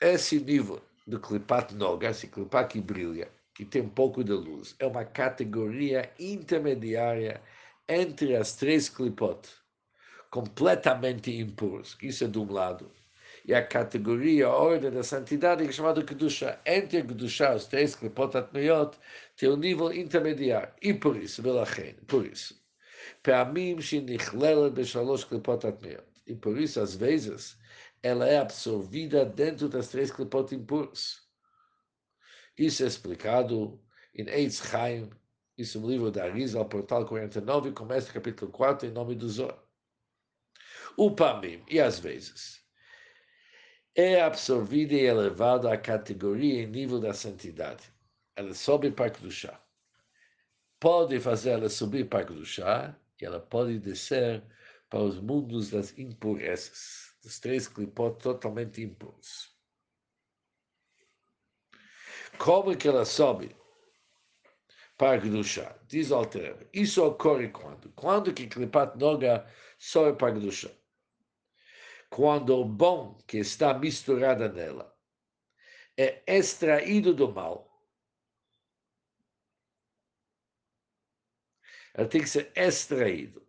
Esse 0.00 0.40
nível 0.40 0.80
do 1.06 1.20
Klipat 1.20 1.74
Noga, 1.74 2.08
esse 2.08 2.28
Klipat 2.28 2.72
que 2.72 2.80
brilha, 2.80 3.30
que 3.55 3.65
tem 3.65 3.81
um 3.81 3.89
pouco 3.89 4.23
de 4.23 4.33
luz, 4.33 4.75
é 4.79 4.85
uma 4.85 5.05
categoria 5.05 6.11
intermediária 6.19 7.41
entre 7.87 8.35
as 8.35 8.55
três 8.55 8.89
Klipot, 8.89 9.49
completamente 10.29 11.31
impuros. 11.37 11.97
Isso 12.01 12.23
é 12.23 12.27
de 12.27 12.39
um 12.39 12.51
lado. 12.51 12.91
E 13.45 13.53
a 13.53 13.65
categoria, 13.65 14.47
a 14.47 14.55
ordem 14.55 14.91
da 14.91 15.03
santidade, 15.03 15.63
que 15.63 15.69
é 15.69 15.73
chamada 15.73 16.03
Kedusha. 16.03 16.59
Entre 16.65 17.01
Kedusha, 17.01 17.55
os 17.55 17.65
três 17.65 17.95
Klipot 17.95 18.37
Atmeyot, 18.37 18.97
tem 19.35 19.49
um 19.49 19.57
nível 19.57 19.91
intermediário. 19.91 20.73
E 20.81 20.93
por 20.93 21.17
isso, 21.17 21.41
por 22.07 22.25
isso, 22.25 22.61
פעמים 23.21 23.81
שהיא 23.81 24.01
נכללת 24.05 24.73
בשלוש 24.73 25.23
קליפות 25.23 25.65
הטמעות. 25.65 26.11
E 26.27 26.35
por 26.35 26.57
isso, 26.57 26.79
às 26.79 26.95
vezes, 26.95 27.57
ela 28.03 28.27
é 28.27 28.37
absorvida 28.37 29.25
dentro 29.25 29.67
das 29.67 29.89
três 29.89 30.11
clipot 30.11 30.53
impuros. 30.53 31.21
Isso 32.58 32.82
é 32.82 32.86
explicado 32.86 33.80
em 34.14 34.26
Eitz 34.28 34.62
Chaim, 34.66 35.10
isso 35.58 35.80
no 35.80 35.90
livro 35.90 36.10
da 36.10 36.24
Arizal, 36.24 36.66
portal 36.66 37.04
49, 37.06 37.72
começa 37.72 38.10
o 38.10 38.14
capítulo 38.14 38.50
4, 38.50 38.88
em 38.88 38.92
nome 38.92 39.14
do 39.14 39.28
Zohar. 39.28 39.62
O 40.96 41.14
Pamim, 41.14 41.62
e 41.68 41.78
às 41.78 41.98
vezes, 41.98 42.64
é 43.94 44.20
absorvida 44.20 44.94
e 44.94 45.04
elevada 45.04 45.72
à 45.72 45.76
categoria 45.76 46.62
em 46.62 46.66
nível 46.66 47.00
da 47.00 47.12
santidade. 47.12 47.84
Ela 48.34 48.54
sobe 48.54 48.90
para 48.90 49.12
chá. 49.30 49.62
Pode 50.78 51.18
fazer 51.20 51.50
ela 51.50 51.68
subir 51.68 52.08
para 52.08 52.44
chá 52.44 52.94
e 53.20 53.24
ela 53.24 53.40
pode 53.40 53.78
descer 53.78 54.42
para 54.88 55.00
os 55.00 55.18
mundos 55.18 55.70
das 55.70 55.96
impurezas, 55.98 57.14
dos 57.22 57.40
três 57.40 57.66
clipot 57.68 58.18
totalmente 58.18 58.82
impuros. 58.82 59.55
Como 62.38 62.76
que 62.76 62.88
ela 62.88 63.04
sobe 63.04 63.54
para 64.96 65.18
Gdusha? 65.18 65.78
Diz 65.88 66.10
o 66.10 66.16
Alter, 66.16 66.68
isso 66.72 67.04
ocorre 67.04 67.48
quando? 67.48 67.90
Quando 67.92 68.32
que 68.32 68.46
Klipat 68.46 68.98
Noga 68.98 69.46
sobe 69.78 70.18
para 70.18 70.32
Gdusha? 70.32 70.76
Quando 72.10 72.56
o 72.56 72.64
bom 72.64 73.18
que 73.26 73.38
está 73.38 73.74
misturado 73.74 74.48
nela 74.48 74.94
é 75.96 76.22
extraído 76.26 77.14
do 77.14 77.32
mal 77.32 77.76
ela 81.96 82.06
tem 82.06 82.20
que 82.20 82.28
ser 82.28 82.52
extraída 82.54 83.40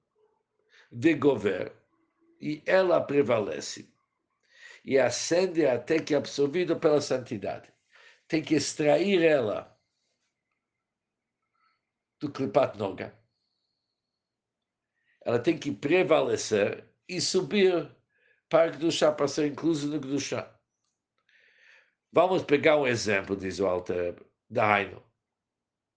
de 0.89 1.13
governo 1.15 1.75
e 2.39 2.63
ela 2.65 3.01
prevalece 3.01 3.93
e 4.85 4.97
ascende 4.97 5.65
até 5.65 5.99
que 5.99 6.13
é 6.13 6.17
absorvida 6.17 6.73
pela 6.73 7.01
santidade. 7.01 7.76
Tem 8.27 8.43
que 8.43 8.55
extrair 8.55 9.23
ela 9.23 9.77
do 12.19 12.31
Klipat 12.31 12.77
Noga. 12.77 13.17
Ela 15.25 15.39
tem 15.39 15.57
que 15.57 15.71
prevalecer 15.71 16.87
e 17.07 17.21
subir 17.21 17.89
para 18.49 18.71
Gdusha, 18.71 19.11
para 19.11 19.27
ser 19.27 19.47
incluso 19.47 19.87
no 19.87 19.99
Gdusha. 19.99 20.53
Vamos 22.11 22.43
pegar 22.43 22.77
um 22.77 22.87
exemplo, 22.87 23.35
diz 23.35 23.59
o 23.59 23.67
Alter 23.67 24.15
da 24.49 24.73
Haino. 24.73 25.03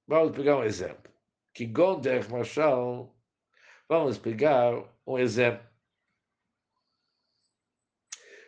Vamos 0.07 0.37
pegar 0.37 0.57
um 0.57 0.65
exemplo 0.65 1.11
que 1.53 1.67
Gonder 1.67 2.29
Machal, 2.31 3.15
vamos 3.89 4.19
pegar 4.19 4.73
um 5.07 5.19
exemplo. 5.19 5.69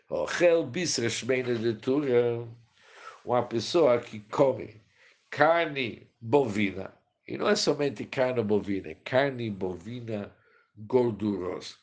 O 0.09 0.27
Hel 0.27 0.66
Bisra 0.66 1.09
Shmeina 1.09 1.55
de 1.55 1.75
Tura, 1.75 2.47
uma 3.25 3.43
pessoa 3.47 4.01
que 4.01 4.21
come 4.21 4.83
carne 5.31 6.11
bovina, 6.21 6.93
e 7.27 7.37
não 7.37 7.49
é 7.49 7.57
somente 7.57 8.05
carne 8.05 8.43
bovina, 8.43 8.91
é 8.91 8.95
carne 8.95 9.51
bovina 9.51 10.35
gordurosa. 10.77 11.77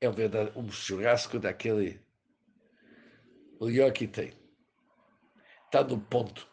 É 0.00 0.08
um 0.08 0.14
um 0.56 0.70
churrasco 0.70 1.38
daquele 1.38 2.00
melhor 3.60 3.92
que 3.92 4.06
tem. 4.06 4.32
Está 5.66 5.82
no 5.82 5.98
ponto. 5.98 6.46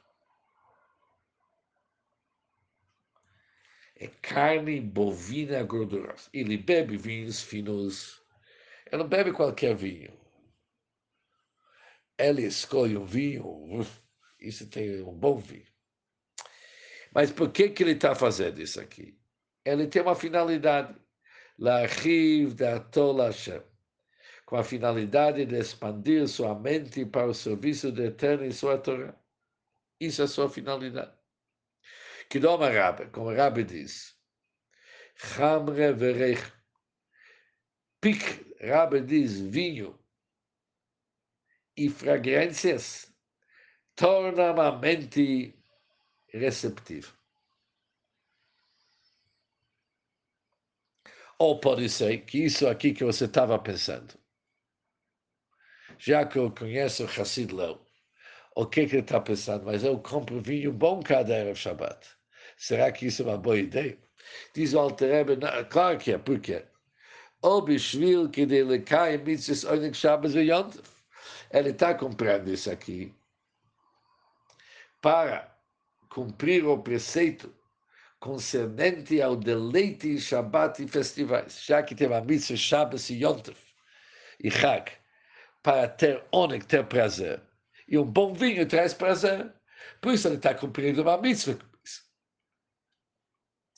é 4.04 4.08
carne 4.22 4.82
bovina 4.82 5.64
gordurosa. 5.64 6.30
Ele 6.34 6.58
bebe 6.58 6.98
vinhos 6.98 7.42
finos. 7.42 8.22
Ele 8.92 9.02
não 9.02 9.08
bebe 9.08 9.32
qualquer 9.32 9.76
vinho. 9.76 10.12
Ele 12.18 12.44
escolhe 12.44 12.98
um 12.98 13.06
vinho, 13.06 13.80
isso 14.40 14.70
tem 14.70 15.02
um 15.02 15.14
bom 15.14 15.38
vinho. 15.38 15.72
Mas 17.14 17.32
por 17.32 17.52
que, 17.52 17.70
que 17.70 17.84
ele 17.84 17.92
está 17.92 18.16
fazendo 18.16 18.60
isso 18.62 18.80
aqui? 18.80 19.20
Ele 19.64 19.88
tem 19.88 20.02
uma 20.02 20.16
finalidade. 20.16 21.02
Da 21.56 22.80
Tolashem. 22.80 23.62
Com 24.46 24.58
a 24.58 24.64
finalidade 24.64 25.46
de 25.46 25.56
expandir 25.56 26.28
sua 26.28 26.60
mente 26.60 27.06
para 27.06 27.28
o 27.28 27.34
serviço 27.34 27.92
do 27.92 28.04
Eterno 28.04 28.46
e 28.46 28.52
sua 28.52 28.78
Torá. 28.78 29.16
Isso 30.00 30.22
é 30.22 30.26
a 30.26 30.28
sua 30.28 30.50
finalidade. 30.50 31.16
Kidom 32.30 32.58
Rabbe, 32.58 33.10
como 33.12 33.34
Rabbe 33.34 33.64
diz, 33.64 34.18
Chamre 35.16 35.94
verech. 35.94 36.52
Pic, 38.02 38.58
Rabbe 38.60 39.02
diz, 39.02 39.40
vinho 39.40 40.03
e 41.76 41.90
fragrâncias 41.90 43.12
tornam 43.96 44.60
a 44.60 44.72
mente 44.78 45.56
receptiva. 46.30 47.12
Ou 51.40 51.60
pode 51.60 51.90
ser 51.90 52.20
que 52.26 52.46
isso 52.46 52.68
aqui 52.68 52.94
que 52.94 53.04
você 53.04 53.26
estava 53.26 53.58
pensando, 53.60 54.14
já 55.98 56.26
que 56.26 56.38
eu 56.38 56.52
conheço 56.52 57.06
Hassid 57.06 57.54
Leu, 57.54 57.82
o 58.56 58.66
que, 58.66 58.86
que 58.86 58.96
ele 58.96 59.02
está 59.02 59.20
pensando? 59.20 59.66
Mas 59.66 59.84
eu 59.84 60.00
compro 60.00 60.40
vinho 60.42 60.72
bom 60.72 61.02
cada 61.02 61.34
Erev 61.34 61.58
Shabbat. 61.58 62.08
Será 62.58 62.92
que 62.92 63.08
isso 63.08 63.24
é 63.24 63.26
uma 63.26 63.38
boa 63.38 63.58
ideia? 63.58 63.98
Diz 64.54 64.74
o 64.74 64.80
Alter 64.80 65.26
claro 65.70 65.98
que 65.98 66.12
é, 66.14 66.18
por 66.18 66.40
quê? 66.40 66.64
O 67.42 67.62
Bishvil 67.62 68.30
que 68.30 68.42
ele 68.42 68.80
cai 68.80 69.18
mitzvahs 69.18 69.64
onik 69.66 69.98
Shabbos 69.98 70.36
e 70.36 70.44
Yontef. 70.50 70.93
Ele 71.54 71.70
está 71.70 71.94
comprando 71.94 72.50
isso 72.50 72.70
aqui 72.70 73.14
para 75.02 75.56
cumprir 76.10 76.66
o 76.66 76.78
preceito 76.82 77.54
concernente 78.20 79.22
ao 79.22 79.36
deleite 79.36 80.10
em 80.10 80.18
Shabbat 80.18 80.84
e 80.84 80.88
festivais, 80.88 81.64
já 81.64 81.84
que 81.84 81.94
tem 81.94 82.12
a 82.14 82.22
mitzvah 82.22 82.56
Shabbos 82.56 83.10
e 83.10 83.24
Yontef 83.24 83.60
e 84.44 84.50
Chag, 84.50 84.92
para 85.62 85.88
ter 85.88 86.26
onik, 86.32 86.66
ter 86.66 86.86
prazer. 86.86 87.42
E 87.88 87.98
um 87.98 88.06
bom 88.06 88.34
vinho 88.34 88.68
traz 88.68 88.94
prazer. 88.94 89.54
Por 90.02 90.14
isso 90.14 90.28
ele 90.28 90.36
está 90.36 90.56
cumprindo 90.56 91.02
uma 91.02 91.18
mitzvah 91.18 91.58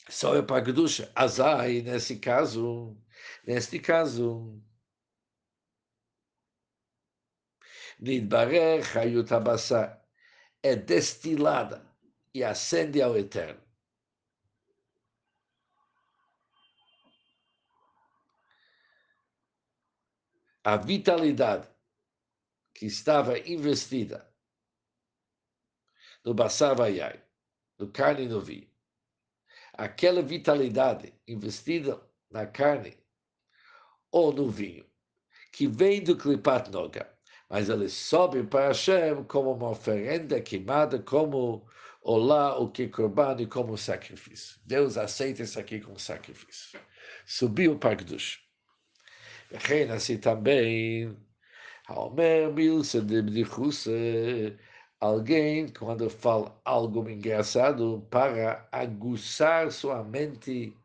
só 0.10 0.36
é 0.36 0.42
para 0.42 0.64
Kedusha. 0.64 1.12
Azai, 1.16 1.82
nesse 1.82 2.18
caso, 2.18 2.96
neste 3.46 3.80
caso, 3.80 4.62
Nidbarer 8.00 8.84
Hayut 8.98 9.30
é 10.62 10.76
destilada 10.76 11.86
e 12.34 12.44
ascende 12.44 13.02
ao 13.02 13.18
Eterno. 13.18 13.64
A 20.64 20.78
vitalidade 20.78 21.70
que 22.74 22.88
estava 22.88 23.38
investida 23.40 24.30
no 26.24 26.34
Bassar 26.34 26.76
Vayai, 26.76 27.24
no 27.78 27.92
carne 27.92 28.24
e 28.24 28.28
no 28.28 28.42
vinho, 28.42 28.70
aquela 29.74 30.22
vitalidade 30.22 31.14
investida 31.28 32.02
na 32.32 32.48
carne 32.48 32.98
ou 34.12 34.34
no 34.34 34.50
vinho, 34.50 34.90
que 35.52 35.68
vem 35.68 36.04
do 36.04 36.18
Klipat 36.18 36.72
Noga, 36.72 37.14
mas 37.56 37.70
ele 37.70 37.88
sobe 37.88 38.44
para 38.44 38.68
Hashem 38.68 39.24
como 39.30 39.54
uma 39.54 39.70
oferenda 39.70 40.41
queimada, 40.41 41.00
como 41.00 41.65
olá, 42.02 42.60
o 42.60 42.70
que 42.70 42.89
corban 42.89 43.38
e 43.39 43.46
como 43.48 43.78
sacrifício. 43.78 44.60
Deus 44.65 44.98
aceita 44.98 45.41
isso 45.41 45.58
aqui 45.58 45.80
como 45.80 45.98
sacrifício. 45.98 46.78
Subiu 47.26 47.80
para 47.80 47.96
Kedush. 47.96 48.41
Reina 49.54 49.94
assim 49.94 50.18
também, 50.18 51.18
Milsa 52.54 53.02
de 53.02 53.22
Bdichusa, 53.22 53.89
alguém, 55.00 55.70
quando 55.70 56.10
fala 56.10 56.60
algo 56.65 57.10
engraçado, 57.10 58.06
para 58.12 58.68
aguçar 58.70 59.72
sua 59.72 60.04
mente 60.04 60.76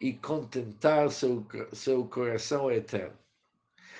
e 0.00 0.14
contentar 0.14 1.12
seu, 1.12 1.46
seu 1.72 2.04
coração 2.06 2.68
eterno. 2.72 3.16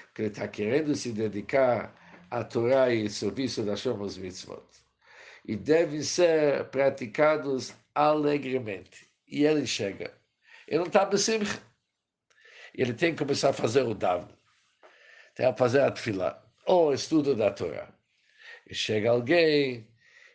Porque 0.06 0.22
ele 0.22 0.28
está 0.30 0.48
querendo 0.48 0.96
se 0.96 1.12
dedicar 1.12 1.94
à 2.30 2.44
Torá 2.44 2.92
e 2.92 3.02
ao 3.02 3.10
serviço 3.10 3.62
da 3.62 3.76
Shomos 3.76 4.16
Mitzvot. 4.16 4.64
E 5.44 5.56
devem 5.56 6.02
ser 6.02 6.64
praticados 6.70 7.74
alegremente. 7.94 9.08
E 9.26 9.44
ele 9.44 9.66
chega. 9.66 10.12
Ele 10.66 10.78
não 10.78 10.86
está 10.86 11.04
besimcha. 11.04 11.60
Ele 12.74 12.92
tem 12.92 13.12
que 13.12 13.18
começar 13.24 13.50
a 13.50 13.52
fazer 13.52 13.82
o 13.82 13.94
Davno. 13.94 14.36
Tem 15.34 15.50
que 15.52 15.58
fazer 15.58 15.80
a 15.80 15.90
Tfilah. 15.90 16.42
Ou 16.66 16.92
estudo 16.92 17.34
da 17.34 17.50
Torá. 17.50 17.88
E 18.68 18.74
chega 18.74 19.10
alguém 19.10 19.88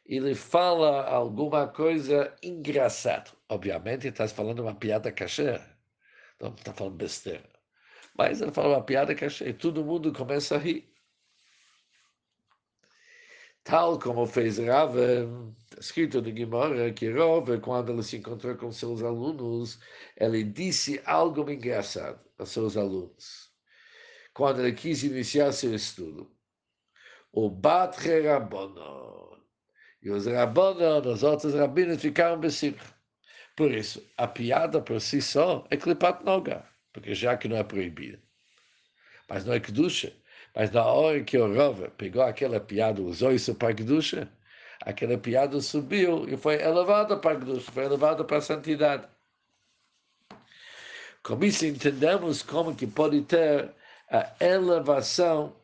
e 0.05 0.17
ele 0.17 0.35
fala 0.35 1.03
alguma 1.05 1.67
coisa 1.67 2.35
engraçada. 2.41 3.31
Obviamente, 3.47 4.07
está 4.07 4.27
falando 4.27 4.59
uma 4.59 4.75
piada 4.75 5.11
cachê. 5.11 5.59
Não 6.39 6.53
está 6.53 6.73
falando 6.73 6.95
besteira. 6.95 7.49
Mas 8.17 8.41
ele 8.41 8.51
fala 8.51 8.75
uma 8.75 8.83
piada 8.83 9.15
cachê 9.15 9.49
e 9.49 9.53
todo 9.53 9.85
mundo 9.85 10.11
começa 10.11 10.55
a 10.55 10.59
rir. 10.59 10.92
Tal 13.63 13.97
como 13.97 14.25
fez 14.25 14.57
Rav, 14.57 14.95
escrito 15.79 16.21
no 16.21 16.31
Guimara, 16.31 16.91
que 16.91 17.09
Rav, 17.09 17.59
quando 17.61 17.93
ele 17.93 18.03
se 18.03 18.17
encontrou 18.17 18.55
com 18.57 18.71
seus 18.71 19.01
alunos, 19.01 19.79
ele 20.17 20.43
disse 20.43 21.01
algo 21.05 21.49
engraçado 21.49 22.19
a 22.37 22.45
seus 22.45 22.75
alunos. 22.75 23.49
Quando 24.33 24.61
ele 24.61 24.73
quis 24.73 25.03
iniciar 25.03 25.51
seu 25.53 25.73
estudo. 25.73 26.29
O 27.31 27.49
Batre 27.49 28.27
Rabbanon. 28.27 29.37
E 30.01 30.09
os 30.09 30.25
Rabbanon, 30.25 31.01
os 31.07 31.23
outros 31.23 31.53
rabinos, 31.53 32.01
ficaram 32.01 32.39
besimcha. 32.39 32.93
Por 33.55 33.71
isso, 33.71 34.05
a 34.17 34.27
piada 34.27 34.81
por 34.81 34.99
si 34.99 35.21
só 35.21 35.65
é 35.69 35.77
clipat 35.77 36.23
noga, 36.25 36.67
porque 36.91 37.13
já 37.15 37.37
que 37.37 37.47
não 37.47 37.57
é 37.57 37.63
proibido. 37.63 38.21
Mas 39.29 39.45
não 39.45 39.53
é 39.53 39.59
kedusha. 39.59 40.13
Mas 40.55 40.71
na 40.71 40.85
hora 40.85 41.23
que 41.23 41.37
o 41.37 41.53
Rova 41.53 41.89
pegou 41.97 42.21
aquela 42.21 42.59
piada, 42.59 43.01
usou 43.01 43.31
isso 43.31 43.55
para 43.55 43.73
kedusha, 43.73 44.31
aquela 44.81 45.17
piada 45.17 45.59
subiu 45.61 46.27
e 46.29 46.37
foi 46.37 46.61
elevada 46.61 47.17
para 47.17 47.39
kedusha, 47.39 47.71
foi 47.71 47.85
elevada 47.85 48.23
para 48.23 48.37
a 48.37 48.41
santidade. 48.41 49.07
Com 51.23 51.43
isso 51.43 51.65
entendemos 51.65 52.43
como 52.43 52.75
que 52.75 52.85
pode 52.85 53.21
ter 53.23 53.73
a 54.09 54.35
elevação 54.39 55.55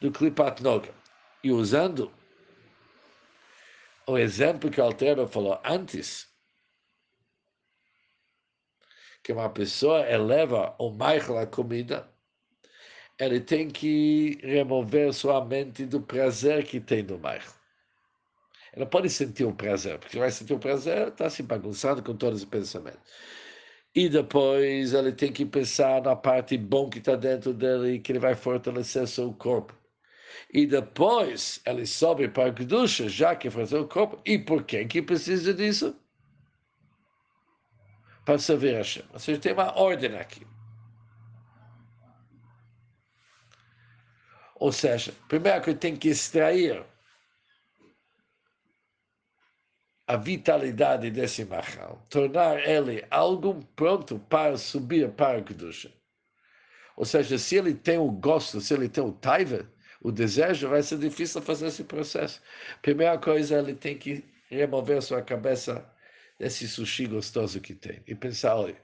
do 0.00 0.10
clipat 0.10 0.62
noga. 0.62 0.92
E 1.44 1.52
usando 1.52 2.12
o 4.06 4.18
exemplo 4.18 4.70
que 4.70 4.80
o 4.80 4.84
Altero 4.84 5.28
falou 5.28 5.60
antes, 5.64 6.28
que 9.22 9.32
uma 9.32 9.50
pessoa 9.50 10.00
eleva 10.08 10.74
o 10.78 10.90
Michael 10.90 11.38
a 11.38 11.46
comida, 11.46 12.10
ele 13.20 13.40
tem 13.40 13.68
que 13.68 14.38
remover 14.42 15.12
sua 15.12 15.44
mente 15.44 15.84
do 15.84 16.00
prazer 16.00 16.64
que 16.64 16.80
tem 16.80 17.02
no. 17.02 17.20
Ele 18.74 18.86
pode 18.86 19.10
sentir 19.10 19.44
o 19.44 19.54
prazer, 19.54 19.98
porque 19.98 20.18
vai 20.18 20.30
sentir 20.30 20.54
o 20.54 20.58
prazer, 20.58 21.08
está 21.08 21.28
se 21.28 21.42
bagunçando 21.42 22.02
com 22.02 22.16
todos 22.16 22.40
os 22.40 22.44
pensamentos. 22.44 23.00
E 23.94 24.08
depois 24.08 24.94
ele 24.94 25.12
tem 25.12 25.32
que 25.32 25.44
pensar 25.44 26.02
na 26.02 26.16
parte 26.16 26.56
bom 26.56 26.88
que 26.88 26.98
está 26.98 27.16
dentro 27.16 27.52
dele, 27.52 27.98
que 27.98 28.12
ele 28.12 28.20
vai 28.20 28.34
fortalecer 28.34 29.06
seu 29.06 29.32
corpo. 29.34 29.74
E 30.52 30.66
depois 30.66 31.60
ele 31.66 31.86
sobe 31.86 32.28
para 32.28 32.50
a 32.50 32.54
Kedusha, 32.54 33.08
já 33.08 33.36
que 33.36 33.50
fazer 33.50 33.78
o 33.78 33.88
corpo. 33.88 34.20
E 34.24 34.38
por 34.38 34.64
que 34.64 34.84
que 34.86 35.02
precisa 35.02 35.52
disso? 35.52 35.94
para 38.24 38.38
servir 38.38 38.74
a 38.74 38.78
Hashem. 38.78 39.02
Ou 39.12 39.18
seja, 39.18 39.40
tem 39.40 39.52
uma 39.52 39.76
ordem 39.76 40.16
aqui. 40.16 40.46
Ou 44.60 44.70
seja, 44.70 45.14
primeiro 45.26 45.62
que 45.62 45.74
tem 45.74 45.96
que 45.96 46.10
extrair 46.10 46.84
a 50.06 50.16
vitalidade 50.16 51.10
desse 51.10 51.46
machal, 51.46 52.04
tornar 52.10 52.68
ele 52.68 53.02
algo 53.10 53.64
pronto 53.74 54.18
para 54.18 54.58
subir 54.58 55.10
para 55.12 55.38
a 55.38 55.42
Kedusha. 55.42 55.90
Ou 56.94 57.06
seja, 57.06 57.38
se 57.38 57.56
ele 57.56 57.74
tem 57.74 57.96
o 57.96 58.10
gosto, 58.10 58.60
se 58.60 58.74
ele 58.74 58.86
tem 58.86 59.02
o 59.02 59.12
taiva, 59.12 59.66
o 60.02 60.12
desejo, 60.12 60.68
vai 60.68 60.82
ser 60.82 60.98
difícil 60.98 61.40
fazer 61.40 61.68
esse 61.68 61.84
processo. 61.84 62.42
Primeira 62.82 63.16
coisa, 63.16 63.58
ele 63.58 63.74
tem 63.74 63.96
que 63.96 64.22
remover 64.50 65.00
sua 65.00 65.22
cabeça 65.22 65.90
desse 66.38 66.68
sushi 66.68 67.06
gostoso 67.06 67.60
que 67.62 67.74
tem. 67.74 68.02
E 68.06 68.14
pensar, 68.14 68.56
olha, 68.56 68.76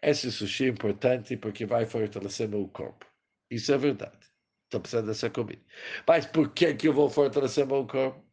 esse 0.00 0.32
sushi 0.32 0.64
é 0.64 0.68
importante 0.68 1.36
porque 1.36 1.66
vai 1.66 1.84
fortalecer 1.84 2.48
meu 2.48 2.66
corpo. 2.68 3.04
Isso 3.50 3.72
é 3.72 3.76
verdade. 3.76 4.31
Estou 4.72 4.80
precisando 4.80 5.06
dessa 5.08 5.28
comida. 5.28 5.60
Mas 6.08 6.24
por 6.24 6.48
que, 6.48 6.72
que 6.72 6.88
eu 6.88 6.94
vou 6.94 7.10
fortalecer 7.10 7.66
meu 7.66 7.86
corpo? 7.86 8.24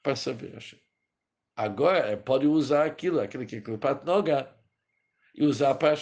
Para 0.00 0.14
saber. 0.14 0.56
Agora, 1.56 2.16
pode 2.16 2.46
usar 2.46 2.86
aquilo, 2.86 3.18
aquilo 3.20 3.44
que 3.44 3.56
é 3.56 3.60
Klipat 3.60 4.06
Noga, 4.06 4.48
e 5.34 5.44
usar 5.44 5.74
para 5.74 5.96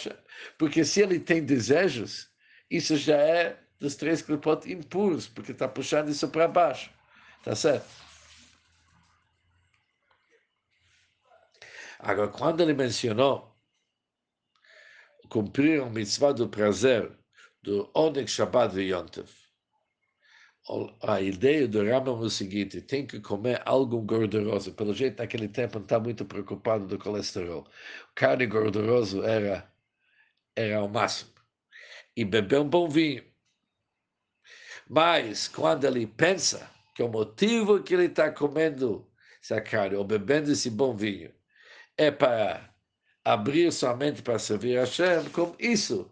Porque 0.59 0.85
se 0.85 1.01
ele 1.01 1.19
tem 1.19 1.43
desejos, 1.43 2.29
isso 2.69 2.95
já 2.95 3.17
é 3.17 3.59
dos 3.79 3.95
três 3.95 4.21
Klipot 4.21 4.71
impuros, 4.71 5.27
porque 5.27 5.51
está 5.51 5.67
puxando 5.67 6.09
isso 6.09 6.29
para 6.29 6.47
baixo. 6.47 6.91
Tá 7.43 7.55
certo? 7.55 7.89
Agora, 11.97 12.27
quando 12.27 12.61
ele 12.61 12.75
mencionou 12.75 13.51
cumprir 15.27 15.81
a 15.81 15.89
mitzvah 15.89 16.33
do 16.33 16.47
prazer 16.47 17.11
do 17.63 17.89
Oneg 17.95 18.29
Shabbat 18.29 18.77
e 18.79 18.91
Yontev, 18.91 19.40
a 21.01 21.19
ideia 21.21 21.67
do 21.67 21.83
Rambam 21.83 22.21
é 22.21 22.25
o 22.25 22.29
seguinte: 22.29 22.81
tem 22.81 23.05
que 23.05 23.19
comer 23.19 23.61
algo 23.65 24.01
gorduroso. 24.01 24.73
Pelo 24.73 24.93
jeito, 24.93 25.19
naquele 25.19 25.47
tempo, 25.47 25.79
não 25.79 25.83
está 25.83 25.99
muito 25.99 26.25
preocupado 26.25 26.85
do 26.87 26.97
colesterol. 26.99 27.67
Carne 28.15 28.45
gorduroso 28.45 29.23
era, 29.23 29.71
era 30.55 30.83
o 30.83 30.89
máximo. 30.89 31.31
E 32.15 32.23
beber 32.25 32.59
um 32.59 32.69
bom 32.69 32.87
vinho. 32.87 33.23
Mas, 34.89 35.47
quando 35.47 35.85
ele 35.85 36.05
pensa 36.05 36.69
que 36.93 37.01
o 37.01 37.07
motivo 37.09 37.81
que 37.81 37.93
ele 37.93 38.05
está 38.05 38.31
comendo 38.31 39.07
essa 39.41 39.61
carne 39.61 39.95
ou 39.95 40.03
bebendo 40.03 40.51
esse 40.51 40.69
bom 40.69 40.95
vinho 40.95 41.33
é 41.97 42.11
para 42.11 42.73
abrir 43.23 43.71
sua 43.71 43.95
mente 43.95 44.21
para 44.21 44.37
servir 44.39 44.77
a 44.77 44.81
Hashem, 44.81 45.29
como 45.31 45.55
isso, 45.59 46.11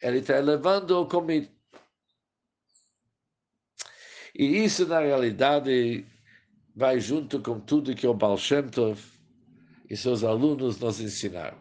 ele 0.00 0.18
está 0.18 0.36
elevando 0.38 1.00
o 1.00 1.06
comido. 1.06 1.57
E 4.38 4.64
isso, 4.64 4.86
na 4.86 5.00
realidade, 5.00 6.06
vai 6.74 7.00
junto 7.00 7.42
com 7.42 7.58
tudo 7.58 7.96
que 7.96 8.06
o 8.06 8.14
Baal 8.14 8.38
Shem 8.38 8.68
Tov 8.68 9.02
e 9.90 9.96
seus 9.96 10.22
alunos 10.22 10.78
nos 10.78 11.00
ensinaram. 11.00 11.58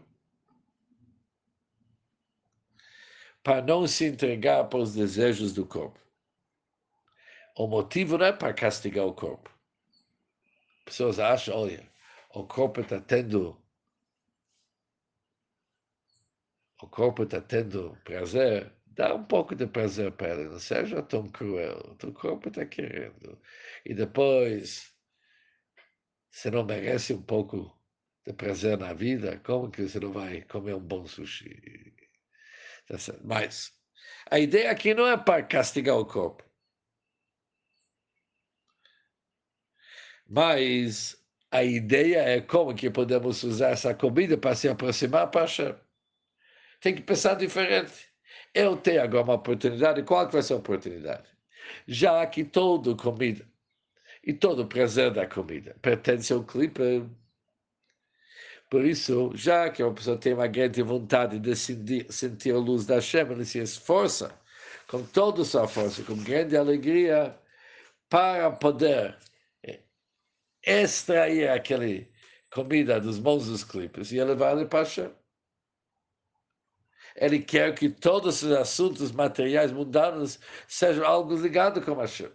Para 3.43 3.63
não 3.63 3.87
se 3.87 4.05
entregar 4.05 4.65
para 4.65 4.77
os 4.77 4.93
desejos 4.93 5.53
do 5.53 5.65
corpo. 5.65 5.99
O 7.57 7.65
motivo 7.65 8.15
não 8.15 8.27
é 8.27 8.31
para 8.31 8.53
castigar 8.53 9.07
o 9.07 9.13
corpo. 9.13 9.49
Pessoas 10.85 11.17
acham, 11.17 11.57
olha, 11.57 11.91
o 12.35 12.45
corpo 12.45 12.81
está 12.81 13.01
tendo 13.01 13.59
o 16.79 16.87
corpo 16.87 17.23
está 17.23 17.41
tendo 17.41 17.97
prazer, 18.03 18.71
dá 18.97 19.13
um 19.13 19.23
pouco 19.23 19.55
de 19.55 19.67
prazer 19.67 20.11
para 20.11 20.29
ele, 20.33 20.49
não 20.49 20.59
seja 20.59 21.01
tão 21.03 21.29
cruel. 21.29 21.95
O 22.03 22.11
corpo 22.13 22.49
está 22.49 22.65
querendo. 22.65 23.39
E 23.85 23.93
depois, 23.93 24.91
se 26.31 26.49
não 26.51 26.65
merece 26.65 27.13
um 27.13 27.21
pouco 27.21 27.71
de 28.25 28.33
prazer 28.33 28.77
na 28.77 28.93
vida, 28.93 29.39
como 29.45 29.71
que 29.71 29.83
você 29.83 29.99
não 29.99 30.11
vai 30.11 30.41
comer 30.41 30.75
um 30.75 30.79
bom 30.81 31.05
sushi? 31.05 31.93
Tá 32.87 32.97
Mas 33.23 33.71
a 34.31 34.39
ideia 34.39 34.71
aqui 34.71 34.93
não 34.93 35.07
é 35.07 35.15
para 35.17 35.43
castigar 35.43 35.97
o 35.97 36.05
corpo. 36.05 36.43
Mas 40.27 41.15
a 41.51 41.63
ideia 41.63 42.19
é 42.21 42.41
como 42.41 42.75
que 42.75 42.89
podemos 42.89 43.43
usar 43.43 43.69
essa 43.71 43.93
comida 43.93 44.37
para 44.37 44.55
se 44.55 44.67
aproximar 44.67 45.29
para 45.31 45.41
Hashem. 45.41 45.75
Tem 46.81 46.95
que 46.95 47.01
pensar 47.01 47.35
diferente. 47.35 48.06
Eu 48.57 48.75
tenho 48.75 49.03
agora 49.03 49.23
uma 49.23 49.35
oportunidade, 49.35 50.01
qual 50.01 50.25
que 50.25 50.33
vai 50.33 50.41
ser 50.41 50.53
a 50.53 50.57
oportunidade? 50.57 51.27
Já 51.87 52.25
que 52.25 52.43
toda 52.43 52.95
comida 52.95 53.45
e 54.23 54.33
todo 54.33 54.63
o 54.63 54.67
prazer 54.67 55.13
da 55.13 55.27
comida 55.27 55.75
pertence 55.79 56.33
ao 56.33 56.43
clipe, 56.43 57.07
por 58.67 58.83
isso, 58.83 59.31
já 59.35 59.69
que 59.69 59.83
a 59.83 59.91
pessoa 59.91 60.17
tem 60.17 60.33
uma 60.33 60.47
grande 60.47 60.81
vontade 60.81 61.37
de 61.37 61.55
sentir, 61.55 62.11
sentir 62.11 62.55
a 62.55 62.57
luz 62.57 62.87
da 62.87 62.95
Hashem, 62.95 63.31
ele 63.31 63.45
se 63.45 63.59
esforça 63.59 64.33
com 64.87 65.03
toda 65.03 65.43
a 65.43 65.45
sua 65.45 65.67
força, 65.67 66.01
com 66.01 66.15
grande 66.23 66.57
alegria, 66.57 67.37
para 68.09 68.49
poder 68.49 69.15
extrair 70.65 71.47
aquele 71.49 72.11
comida 72.51 72.99
dos 72.99 73.19
mãos 73.19 73.45
dos 73.45 73.63
clipes 73.63 74.11
e 74.11 74.23
levar 74.23 74.57
ele 74.57 74.65
para 74.65 74.79
Hashem. 74.79 75.11
Ele 77.17 77.39
quer 77.39 77.73
que 77.73 77.89
todos 77.89 78.43
os 78.43 78.51
assuntos 78.51 79.11
materiais 79.11 79.71
mundanos 79.71 80.39
sejam 80.67 81.05
algo 81.05 81.35
ligado 81.35 81.81
com 81.81 81.95
Hashem. 81.95 82.29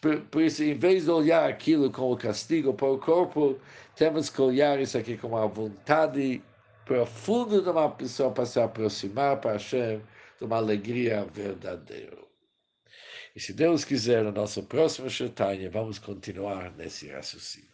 Por, 0.00 0.20
por, 0.22 0.42
isso, 0.42 0.62
em 0.62 0.74
vez 0.74 1.04
de 1.04 1.10
olhar 1.10 1.48
aquilo 1.48 1.90
como 1.90 2.16
castigo 2.16 2.72
para 2.72 2.88
o 2.88 2.98
corpo, 2.98 3.58
temos 3.96 4.30
que 4.30 4.40
olhar 4.40 4.80
isso 4.80 4.96
aqui 4.96 5.16
como 5.18 5.36
a 5.36 5.46
vontade 5.46 6.42
profunda 6.86 7.60
de 7.60 7.68
uma 7.68 7.90
pessoa 7.90 8.30
para 8.30 8.46
se 8.46 8.58
aproximar 8.60 9.40
para 9.40 9.52
Hashem, 9.52 10.00
de 10.38 10.44
uma 10.44 10.56
alegria 10.56 11.24
verdadeira. 11.24 12.16
E 13.34 13.40
se 13.40 13.52
Deus 13.52 13.84
quiser, 13.84 14.24
no 14.24 14.32
nosso 14.32 14.62
próximo 14.62 15.10
Shetanya, 15.10 15.68
vamos 15.68 15.98
continuar 15.98 16.72
nesse 16.72 17.08
raciocínio. 17.08 17.69